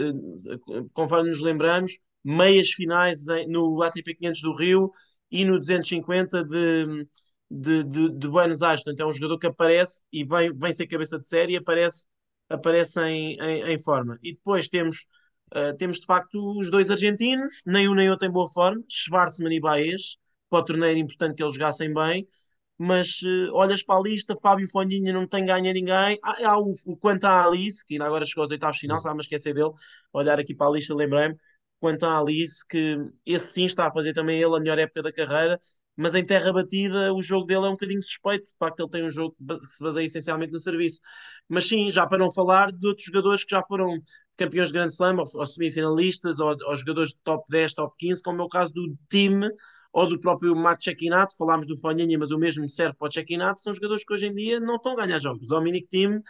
conforme 0.93 1.31
nos 1.31 1.41
lembramos, 1.41 1.99
meias 2.27 2.71
finais 2.71 3.25
no 3.47 3.81
ATP 3.83 4.17
500 4.17 4.41
do 4.43 4.57
Rio 4.57 4.91
e 5.31 5.45
no 5.45 5.59
250 5.61 6.45
de, 6.45 7.07
de, 7.49 7.85
de, 7.85 8.11
de 8.11 8.29
Buenos 8.29 8.63
Aires. 8.63 8.83
Portanto, 8.83 9.01
é 9.01 9.07
um 9.07 9.13
jogador 9.13 9.39
que 9.39 9.47
aparece 9.47 10.03
e 10.13 10.25
vem, 10.25 10.53
vem 10.53 10.73
ser 10.73 10.89
cabeça 10.89 11.19
de 11.21 11.29
série 11.29 11.53
e 11.53 11.57
aparece, 11.57 12.07
aparece 12.49 13.01
em, 13.03 13.37
em, 13.41 13.73
em 13.73 13.79
forma. 13.79 14.19
E 14.23 14.33
depois 14.35 14.69
temos, 14.69 15.07
uh, 15.55 15.77
temos 15.77 16.01
de 16.01 16.07
facto 16.07 16.59
os 16.59 16.69
dois 16.71 16.91
argentinos, 16.91 17.63
nem 17.65 17.89
um 17.89 17.95
nem 17.95 18.11
outro 18.11 18.27
em 18.27 18.31
boa 18.31 18.49
forma, 18.49 18.83
Schwarzman 18.89 19.55
e 19.55 19.61
Baez, 19.61 20.17
para 20.51 20.59
o 20.61 20.65
torneio 20.65 20.99
importante 20.99 21.37
que 21.37 21.43
eles 21.43 21.55
jogassem 21.55 21.93
bem. 21.95 22.27
Mas 22.79 23.21
uh, 23.23 23.53
olhas 23.55 23.83
para 23.83 23.99
a 23.99 24.03
lista, 24.03 24.35
Fábio 24.43 24.69
Fondinha 24.69 25.13
não 25.13 25.27
tem 25.29 25.45
ganho 25.45 25.71
a 25.71 25.73
ninguém. 25.73 26.19
Há, 26.23 26.51
há 26.51 26.59
o, 26.59 26.75
o 26.85 26.97
quanto 26.97 27.25
à 27.25 27.47
Alice, 27.47 27.85
que 27.85 27.95
ainda 27.95 28.07
agora 28.07 28.27
chegou 28.27 28.43
aos 28.43 28.51
oitavos 28.51 28.77
de 28.77 28.81
final, 28.81 28.97
estava 28.97 29.17
a 29.17 29.21
esquecer 29.21 29.55
dele. 29.55 29.71
Olhar 30.13 30.39
aqui 30.41 30.55
para 30.55 30.67
a 30.67 30.71
lista, 30.73 30.95
lembrei-me 30.95 31.37
quanto 31.81 32.05
a 32.07 32.19
Alice, 32.19 32.67
que 32.67 32.97
esse 33.25 33.53
sim 33.53 33.65
está 33.65 33.87
a 33.87 33.93
fazer 33.93 34.13
também 34.13 34.41
ele 34.41 34.57
a 34.57 34.61
melhor 34.61 34.79
época 34.79 35.03
da 35.03 35.13
carreira, 35.13 35.61
mas 35.97 36.15
em 36.15 36.25
terra 36.25 36.53
batida 36.53 37.13
o 37.15 37.23
jogo 37.23 37.47
dele 37.47 37.67
é 37.67 37.69
um 37.69 37.73
bocadinho 37.73 38.03
suspeito, 38.03 38.47
de 38.47 38.55
facto 38.59 38.81
ele 38.81 38.91
tem 38.91 39.05
um 39.05 39.11
jogo 39.11 39.35
que 39.39 39.67
se 39.67 39.83
baseia 39.83 40.05
essencialmente 40.05 40.53
no 40.53 40.59
serviço. 40.59 41.01
Mas 41.49 41.67
sim, 41.67 41.89
já 41.91 42.07
para 42.07 42.19
não 42.19 42.31
falar 42.33 42.71
de 42.73 42.87
outros 42.87 43.07
jogadores 43.07 43.45
que 43.45 43.51
já 43.51 43.63
foram 43.63 44.01
campeões 44.37 44.69
de 44.69 44.75
Grand 44.75 44.89
Slam, 44.89 45.17
ou, 45.19 45.27
ou 45.35 45.47
semifinalistas, 45.47 46.39
ou, 46.41 46.55
ou, 46.67 46.77
jogadores 46.77 47.11
de 47.13 47.19
top 47.25 47.45
10, 47.51 47.73
top 47.75 47.95
15, 47.99 48.23
como 48.23 48.43
é 48.43 48.45
o 48.45 48.49
caso 48.49 48.73
do 48.75 48.95
time 49.09 49.49
ou 49.93 50.07
do 50.07 50.21
próprio 50.21 50.55
Matt 50.55 50.85
Chequinato, 50.85 51.35
falámos 51.39 51.67
do 51.67 51.79
Fanhinha, 51.79 52.19
mas 52.19 52.31
o 52.31 52.39
mesmo 52.39 52.69
serve 52.69 52.95
para 52.99 53.09
o 53.09 53.11
Chequinato, 53.11 53.63
são 53.63 53.73
jogadores 53.73 54.05
que 54.05 54.13
hoje 54.13 54.27
em 54.27 54.35
dia 54.35 54.61
não 54.61 54.77
estão 54.77 54.93
a 54.93 54.97
ganhar 55.07 55.19
jogos. 55.19 55.47
Dominic 55.49 55.87
eh, 55.97 56.21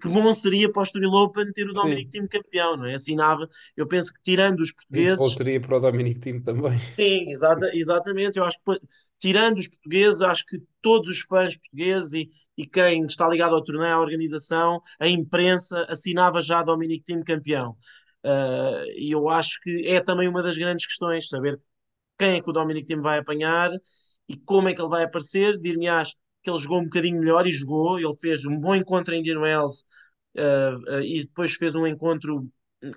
que 0.00 0.08
bom 0.08 0.32
seria 0.32 0.70
para 0.70 0.80
o 0.80 0.82
Estoril 0.82 1.10
Open 1.10 1.52
ter 1.52 1.68
o 1.68 1.72
Dominic 1.72 2.10
Team 2.10 2.26
campeão, 2.28 2.76
não 2.76 2.86
é? 2.86 2.94
Assinava, 2.94 3.48
eu 3.76 3.86
penso 3.86 4.12
que 4.14 4.20
tirando 4.22 4.60
os 4.60 4.72
portugueses. 4.72 5.20
Ou 5.20 5.30
seria 5.30 5.60
para 5.60 5.76
o 5.76 5.80
Dominic 5.80 6.20
Team 6.20 6.40
também. 6.40 6.78
Sim, 6.78 7.30
exata, 7.30 7.70
exatamente. 7.74 8.38
Eu 8.38 8.44
acho 8.44 8.56
que 8.58 8.80
tirando 9.18 9.58
os 9.58 9.68
portugueses, 9.68 10.20
acho 10.22 10.44
que 10.46 10.58
todos 10.80 11.10
os 11.10 11.20
fãs 11.20 11.56
portugueses 11.56 12.12
e, 12.12 12.30
e 12.56 12.66
quem 12.66 13.04
está 13.04 13.28
ligado 13.28 13.54
ao 13.54 13.64
torneio, 13.64 13.94
à 13.94 14.00
organização, 14.00 14.80
a 14.98 15.08
imprensa, 15.08 15.84
assinava 15.88 16.40
já 16.40 16.62
Dominic 16.62 17.04
Team 17.04 17.22
campeão. 17.22 17.76
Uh, 18.24 18.84
e 18.96 19.10
eu 19.10 19.28
acho 19.28 19.60
que 19.60 19.86
é 19.86 20.00
também 20.00 20.28
uma 20.28 20.42
das 20.42 20.56
grandes 20.56 20.86
questões, 20.86 21.28
saber 21.28 21.60
quem 22.18 22.36
é 22.36 22.40
que 22.40 22.48
o 22.48 22.52
Dominic 22.52 22.86
Team 22.86 23.02
vai 23.02 23.18
apanhar 23.18 23.70
e 24.28 24.36
como 24.36 24.68
é 24.68 24.74
que 24.74 24.80
ele 24.80 24.88
vai 24.88 25.04
aparecer. 25.04 25.58
Dir-me-ás 25.58 26.14
que 26.44 26.50
ele 26.50 26.58
jogou 26.58 26.80
um 26.80 26.84
bocadinho 26.84 27.18
melhor 27.18 27.46
e 27.46 27.50
jogou. 27.50 27.98
Ele 27.98 28.14
fez 28.20 28.44
um 28.44 28.60
bom 28.60 28.74
encontro 28.74 29.14
em 29.14 29.20
Indian 29.20 29.40
Wells 29.40 29.82
uh, 30.36 30.96
uh, 30.96 31.00
e 31.00 31.24
depois 31.24 31.54
fez 31.54 31.74
um 31.74 31.86
encontro 31.86 32.46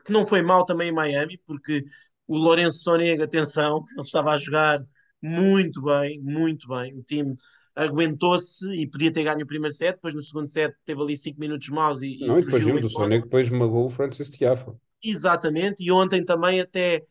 que 0.06 0.12
não 0.12 0.28
foi 0.28 0.42
mal 0.42 0.66
também 0.66 0.90
em 0.90 0.94
Miami, 0.94 1.40
porque 1.46 1.86
o 2.28 2.38
Lourenço 2.38 2.80
Sonego, 2.80 3.24
atenção, 3.24 3.86
ele 3.92 4.02
estava 4.02 4.32
a 4.32 4.38
jogar 4.38 4.80
muito 5.22 5.82
bem, 5.82 6.20
muito 6.20 6.68
bem. 6.68 6.94
O 6.94 7.02
time 7.02 7.38
aguentou-se 7.74 8.68
e 8.74 8.86
podia 8.86 9.14
ter 9.14 9.24
ganho 9.24 9.44
o 9.44 9.48
primeiro 9.48 9.74
set, 9.74 9.96
depois 9.96 10.14
no 10.14 10.22
segundo 10.22 10.48
set 10.48 10.76
teve 10.84 11.02
ali 11.02 11.16
5 11.16 11.40
minutos 11.40 11.70
maus 11.70 12.02
e, 12.02 12.18
não, 12.20 12.38
e 12.38 12.44
depois 12.44 12.66
o 12.66 12.90
Sonego 12.90 13.24
depois 13.24 13.50
magou 13.50 13.86
o 13.86 13.90
Francis 13.90 14.30
Tiafa. 14.30 14.76
Exatamente, 15.02 15.84
e 15.84 15.92
ontem 15.92 16.26
também 16.26 16.60
até 16.60 17.04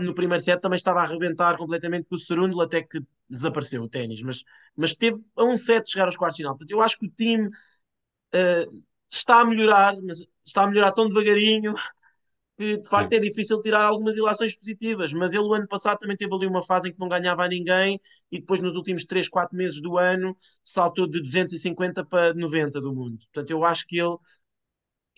no 0.00 0.14
primeiro 0.14 0.42
set 0.42 0.60
também 0.60 0.76
estava 0.76 1.00
a 1.00 1.02
arrebentar 1.02 1.58
completamente 1.58 2.06
com 2.08 2.14
o 2.14 2.18
Cerúndulo 2.18 2.62
até 2.62 2.80
que 2.80 3.02
desapareceu 3.28 3.82
o 3.82 3.88
ténis, 3.88 4.22
mas, 4.22 4.44
mas 4.76 4.94
teve 4.94 5.20
a 5.36 5.44
um 5.44 5.56
set 5.56 5.84
de 5.84 5.92
chegar 5.92 6.06
aos 6.06 6.16
quartos 6.16 6.36
de 6.36 6.42
final. 6.42 6.54
Portanto, 6.56 6.70
eu 6.70 6.80
acho 6.80 6.98
que 6.98 7.06
o 7.06 7.10
time 7.10 7.48
uh, 7.48 8.82
está 9.10 9.40
a 9.40 9.44
melhorar, 9.44 9.94
mas 10.02 10.24
está 10.44 10.64
a 10.64 10.66
melhorar 10.68 10.92
tão 10.92 11.08
devagarinho 11.08 11.74
que 12.58 12.78
de 12.78 12.88
facto 12.88 13.12
é 13.12 13.20
difícil 13.20 13.62
tirar 13.62 13.82
algumas 13.84 14.16
ilações 14.16 14.56
positivas. 14.56 15.12
Mas 15.12 15.32
ele, 15.32 15.44
o 15.44 15.54
ano 15.54 15.68
passado, 15.68 15.98
também 15.98 16.16
teve 16.16 16.34
ali 16.34 16.46
uma 16.46 16.62
fase 16.64 16.88
em 16.88 16.92
que 16.92 16.98
não 16.98 17.08
ganhava 17.08 17.44
a 17.44 17.48
ninguém 17.48 18.00
e 18.32 18.40
depois, 18.40 18.60
nos 18.60 18.76
últimos 18.76 19.04
3, 19.06 19.28
4 19.28 19.56
meses 19.56 19.80
do 19.80 19.96
ano, 19.98 20.36
saltou 20.64 21.06
de 21.06 21.22
250 21.22 22.04
para 22.04 22.34
90 22.34 22.80
do 22.80 22.94
mundo. 22.94 23.18
Portanto, 23.32 23.50
eu 23.50 23.64
acho 23.64 23.86
que 23.86 23.98
ele 23.98 24.16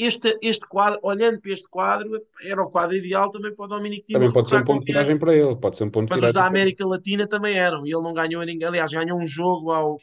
este, 0.03 0.39
este 0.41 0.67
quadro, 0.67 0.99
olhando 1.03 1.39
para 1.43 1.53
este 1.53 1.69
quadro, 1.69 2.09
era 2.43 2.63
o 2.63 2.71
quadro 2.71 2.97
ideal 2.97 3.31
também 3.31 3.55
para 3.55 3.67
o 3.67 3.69
Dominic 3.69 4.07
Thiem. 4.07 4.19
Também 4.19 4.33
pode 4.33 4.49
ser 4.49 4.57
um 4.57 4.65
ponto 4.65 4.83
de 4.83 5.19
para 5.19 5.37
ele, 5.37 5.57
pode 5.57 5.77
ser 5.77 5.85
um 5.85 5.91
ponto 5.91 6.09
Mas 6.09 6.23
os 6.23 6.33
da 6.33 6.47
América 6.47 6.87
Latina 6.87 7.29
também 7.29 7.59
eram, 7.59 7.87
e 7.87 7.93
ele 7.93 8.03
não 8.03 8.15
ganhou 8.15 8.43
ninguém. 8.43 8.67
Aliás, 8.67 8.91
ganhou 8.91 9.21
um 9.21 9.27
jogo 9.27 9.71
ao, 9.71 9.99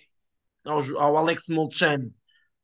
ao, 0.64 0.80
ao 1.00 1.18
Alex 1.18 1.46
Molchan. 1.50 2.12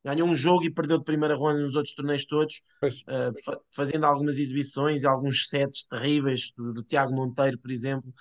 Ganhou 0.05 0.27
um 0.27 0.35
jogo 0.35 0.63
e 0.63 0.71
perdeu 0.71 0.99
de 0.99 1.05
primeira 1.05 1.33
ronda 1.35 1.59
nos 1.59 1.75
outros 1.75 1.95
torneios 1.95 2.25
todos, 2.27 2.61
uh, 2.83 3.61
fazendo 3.71 4.03
algumas 4.05 4.37
exibições 4.37 5.01
e 5.01 5.07
alguns 5.07 5.49
sets 5.49 5.85
terríveis 5.85 6.51
do, 6.55 6.71
do 6.71 6.83
Tiago 6.83 7.15
Monteiro, 7.15 7.57
por 7.57 7.71
exemplo, 7.71 8.13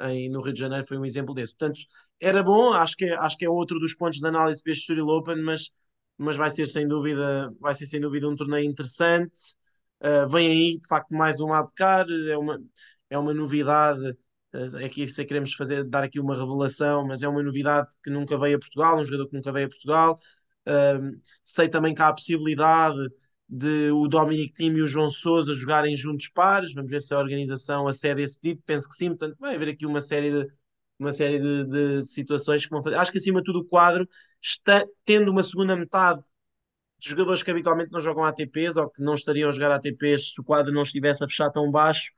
em, 0.00 0.28
no 0.28 0.42
Rio 0.42 0.52
de 0.52 0.60
Janeiro, 0.60 0.86
foi 0.86 0.98
um 0.98 1.06
exemplo 1.06 1.32
desse. 1.32 1.56
Portanto, 1.56 1.80
era 2.20 2.42
bom, 2.42 2.74
acho 2.74 2.96
que, 2.96 3.06
é, 3.06 3.14
acho 3.14 3.38
que 3.38 3.46
é 3.46 3.48
outro 3.48 3.78
dos 3.78 3.94
pontos 3.94 4.18
de 4.18 4.26
análise 4.26 4.62
para 4.62 4.72
este 4.72 4.82
Estoril 4.82 5.08
Open, 5.08 5.40
mas 5.42 5.70
mas 6.18 6.36
vai 6.36 6.50
ser 6.50 6.66
sem 6.66 6.86
dúvida, 6.86 7.54
vai 7.60 7.74
ser 7.74 7.86
sem 7.86 8.00
dúvida 8.00 8.28
um 8.28 8.36
torneio 8.36 8.68
interessante. 8.68 9.54
Uh, 10.00 10.28
vem 10.28 10.50
aí, 10.50 10.80
de 10.80 10.88
facto, 10.88 11.10
mais 11.14 11.40
um 11.40 11.52
Adcar, 11.52 12.06
é 12.10 12.36
uma, 12.36 12.60
é 13.08 13.18
uma 13.18 13.32
novidade. 13.32 14.10
Uh, 14.52 14.84
aqui 14.84 15.06
se 15.08 15.24
queremos 15.24 15.54
fazer, 15.54 15.84
dar 15.84 16.04
aqui 16.04 16.20
uma 16.20 16.36
revelação, 16.36 17.06
mas 17.06 17.22
é 17.22 17.28
uma 17.28 17.42
novidade 17.42 17.88
que 18.02 18.10
nunca 18.10 18.38
veio 18.38 18.56
a 18.56 18.60
Portugal, 18.60 18.98
um 18.98 19.04
jogador 19.04 19.28
que 19.28 19.36
nunca 19.36 19.52
veio 19.52 19.66
a 19.66 19.70
Portugal. 19.70 20.16
Uh, 20.66 21.18
sei 21.44 21.68
também 21.68 21.94
que 21.94 22.02
há 22.02 22.08
a 22.08 22.14
possibilidade 22.14 22.98
de 23.48 23.90
o 23.92 24.06
Dominic 24.08 24.52
Thiem 24.52 24.76
e 24.76 24.82
o 24.82 24.86
João 24.86 25.10
Sousa 25.10 25.54
jogarem 25.54 25.96
juntos 25.96 26.28
pares. 26.28 26.74
Vamos 26.74 26.90
ver 26.90 27.00
se 27.00 27.14
a 27.14 27.18
organização 27.18 27.86
acede 27.88 28.20
a 28.20 28.24
esse 28.24 28.38
pedido. 28.38 28.62
Penso 28.66 28.88
que 28.88 28.94
sim, 28.96 29.08
portanto, 29.08 29.36
vai 29.38 29.54
haver 29.54 29.70
aqui 29.70 29.86
uma 29.86 30.00
série 30.00 30.30
de, 30.30 30.52
uma 30.98 31.12
série 31.12 31.38
de, 31.38 31.64
de, 31.64 32.04
situações 32.04 32.64
que 32.64 32.70
vão 32.70 32.82
fazer. 32.82 32.96
Acho 32.96 33.12
que 33.12 33.18
acima 33.18 33.40
de 33.40 33.44
tudo 33.44 33.60
o 33.60 33.64
quadro 33.64 34.08
está 34.42 34.84
tendo 35.04 35.30
uma 35.30 35.42
segunda 35.42 35.76
metade 35.76 36.22
de 36.98 37.10
jogadores 37.10 37.42
que 37.42 37.50
habitualmente 37.50 37.92
não 37.92 38.00
jogam 38.00 38.24
ATPs 38.24 38.76
ou 38.76 38.90
que 38.90 39.02
não 39.02 39.14
estariam 39.14 39.48
a 39.48 39.52
jogar 39.52 39.72
ATPs 39.72 40.32
se 40.32 40.40
o 40.40 40.44
quadro 40.44 40.72
não 40.72 40.82
estivesse 40.82 41.22
a 41.22 41.28
fechar 41.28 41.50
tão 41.50 41.70
baixo. 41.70 42.12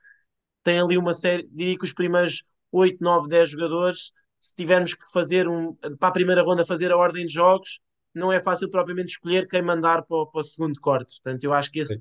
Tem 0.62 0.80
ali 0.80 0.96
uma 0.96 1.12
série, 1.12 1.46
diria 1.52 1.76
que 1.76 1.84
os 1.84 1.92
primeiros 1.92 2.44
8, 2.72 3.02
9, 3.02 3.28
10 3.28 3.50
jogadores, 3.50 4.12
se 4.38 4.54
tivermos 4.54 4.94
que 4.94 5.10
fazer 5.12 5.48
um, 5.48 5.74
para 5.98 6.08
a 6.08 6.12
primeira 6.12 6.42
ronda 6.42 6.64
fazer 6.64 6.90
a 6.92 6.96
ordem 6.96 7.26
de 7.26 7.32
jogos, 7.32 7.80
não 8.14 8.32
é 8.32 8.42
fácil 8.42 8.70
propriamente 8.70 9.12
escolher 9.12 9.46
quem 9.46 9.62
mandar 9.62 10.02
para 10.02 10.16
o, 10.16 10.26
para 10.26 10.40
o 10.40 10.44
segundo 10.44 10.80
corte. 10.80 11.20
Portanto, 11.22 11.44
eu 11.44 11.52
acho 11.52 11.70
que 11.70 11.80
esse, 11.80 12.00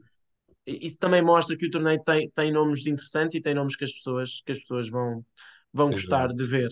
isso 0.66 0.98
também 0.98 1.22
mostra 1.22 1.58
que 1.58 1.66
o 1.66 1.72
torneio 1.72 2.02
tem, 2.04 2.30
tem 2.30 2.52
nomes 2.52 2.86
interessantes 2.86 3.36
e 3.36 3.42
tem 3.42 3.54
nomes 3.54 3.76
que 3.76 3.84
as 3.84 3.92
pessoas, 3.92 4.42
que 4.46 4.52
as 4.52 4.60
pessoas 4.60 4.90
vão, 4.90 5.26
vão 5.74 5.90
gostar 5.92 6.34
de 6.34 6.46
ver. 6.46 6.70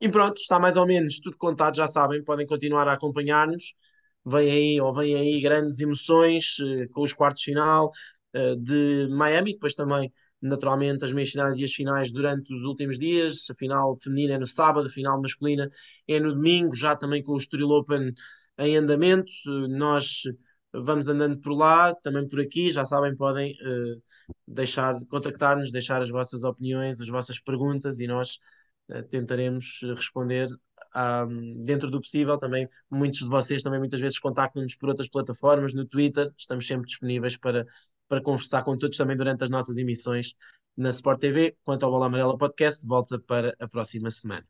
E 0.00 0.08
pronto, 0.08 0.38
está 0.38 0.58
mais 0.58 0.76
ou 0.76 0.86
menos 0.86 1.20
tudo 1.20 1.36
contado, 1.36 1.76
já 1.76 1.86
sabem, 1.86 2.24
podem 2.24 2.46
continuar 2.46 2.88
a 2.88 2.94
acompanhar-nos. 2.94 3.74
Vem 4.24 4.50
aí, 4.50 4.80
ou 4.80 4.92
vêm 4.92 5.14
aí 5.14 5.40
grandes 5.40 5.80
emoções 5.80 6.58
uh, 6.58 6.88
com 6.90 7.02
os 7.02 7.12
quartos 7.12 7.42
de 7.42 7.50
final 7.50 7.90
uh, 8.34 8.56
de 8.56 9.08
Miami, 9.10 9.52
depois 9.52 9.74
também, 9.74 10.12
naturalmente, 10.40 11.04
as 11.04 11.12
meias 11.12 11.30
finais 11.30 11.58
e 11.58 11.64
as 11.64 11.72
finais 11.72 12.10
durante 12.10 12.52
os 12.54 12.64
últimos 12.64 12.98
dias. 12.98 13.46
A 13.50 13.54
final 13.54 13.98
feminina 14.02 14.34
é 14.34 14.38
no 14.38 14.46
sábado, 14.46 14.86
a 14.88 14.90
final 14.90 15.20
masculina 15.20 15.68
é 16.08 16.18
no 16.18 16.34
domingo, 16.34 16.74
já 16.74 16.96
também 16.96 17.22
com 17.22 17.32
o 17.32 17.38
Estoril 17.38 17.68
Open 17.68 18.12
em 18.58 18.76
andamento. 18.76 19.30
Uh, 19.46 19.68
nós 19.68 20.22
vamos 20.72 21.08
andando 21.08 21.40
por 21.40 21.52
lá, 21.52 21.94
também 21.96 22.26
por 22.28 22.40
aqui, 22.40 22.70
já 22.70 22.84
sabem, 22.84 23.16
podem 23.16 23.52
uh, 23.52 24.02
deixar, 24.46 24.96
contactar-nos, 25.08 25.70
deixar 25.70 26.02
as 26.02 26.10
vossas 26.10 26.44
opiniões, 26.44 27.00
as 27.00 27.08
vossas 27.08 27.40
perguntas 27.40 28.00
e 28.00 28.06
nós 28.06 28.38
uh, 28.90 29.02
tentaremos 29.04 29.80
responder 29.94 30.48
um, 30.94 31.62
dentro 31.62 31.90
do 31.90 32.00
possível. 32.00 32.38
Também 32.38 32.68
muitos 32.90 33.20
de 33.20 33.28
vocês 33.28 33.62
também 33.62 33.78
muitas 33.78 34.00
vezes 34.00 34.18
contactam-nos 34.18 34.76
por 34.76 34.88
outras 34.88 35.08
plataformas, 35.08 35.72
no 35.72 35.84
Twitter, 35.84 36.32
estamos 36.36 36.66
sempre 36.66 36.86
disponíveis 36.86 37.36
para, 37.36 37.66
para 38.08 38.22
conversar 38.22 38.62
com 38.62 38.76
todos 38.76 38.96
também 38.96 39.16
durante 39.16 39.44
as 39.44 39.50
nossas 39.50 39.76
emissões 39.78 40.34
na 40.76 40.90
Sport 40.90 41.20
TV. 41.20 41.56
Quanto 41.64 41.84
ao 41.84 41.90
Bola 41.90 42.06
Amarela 42.06 42.38
Podcast, 42.38 42.86
volta 42.86 43.18
para 43.18 43.54
a 43.58 43.68
próxima 43.68 44.10
semana. 44.10 44.46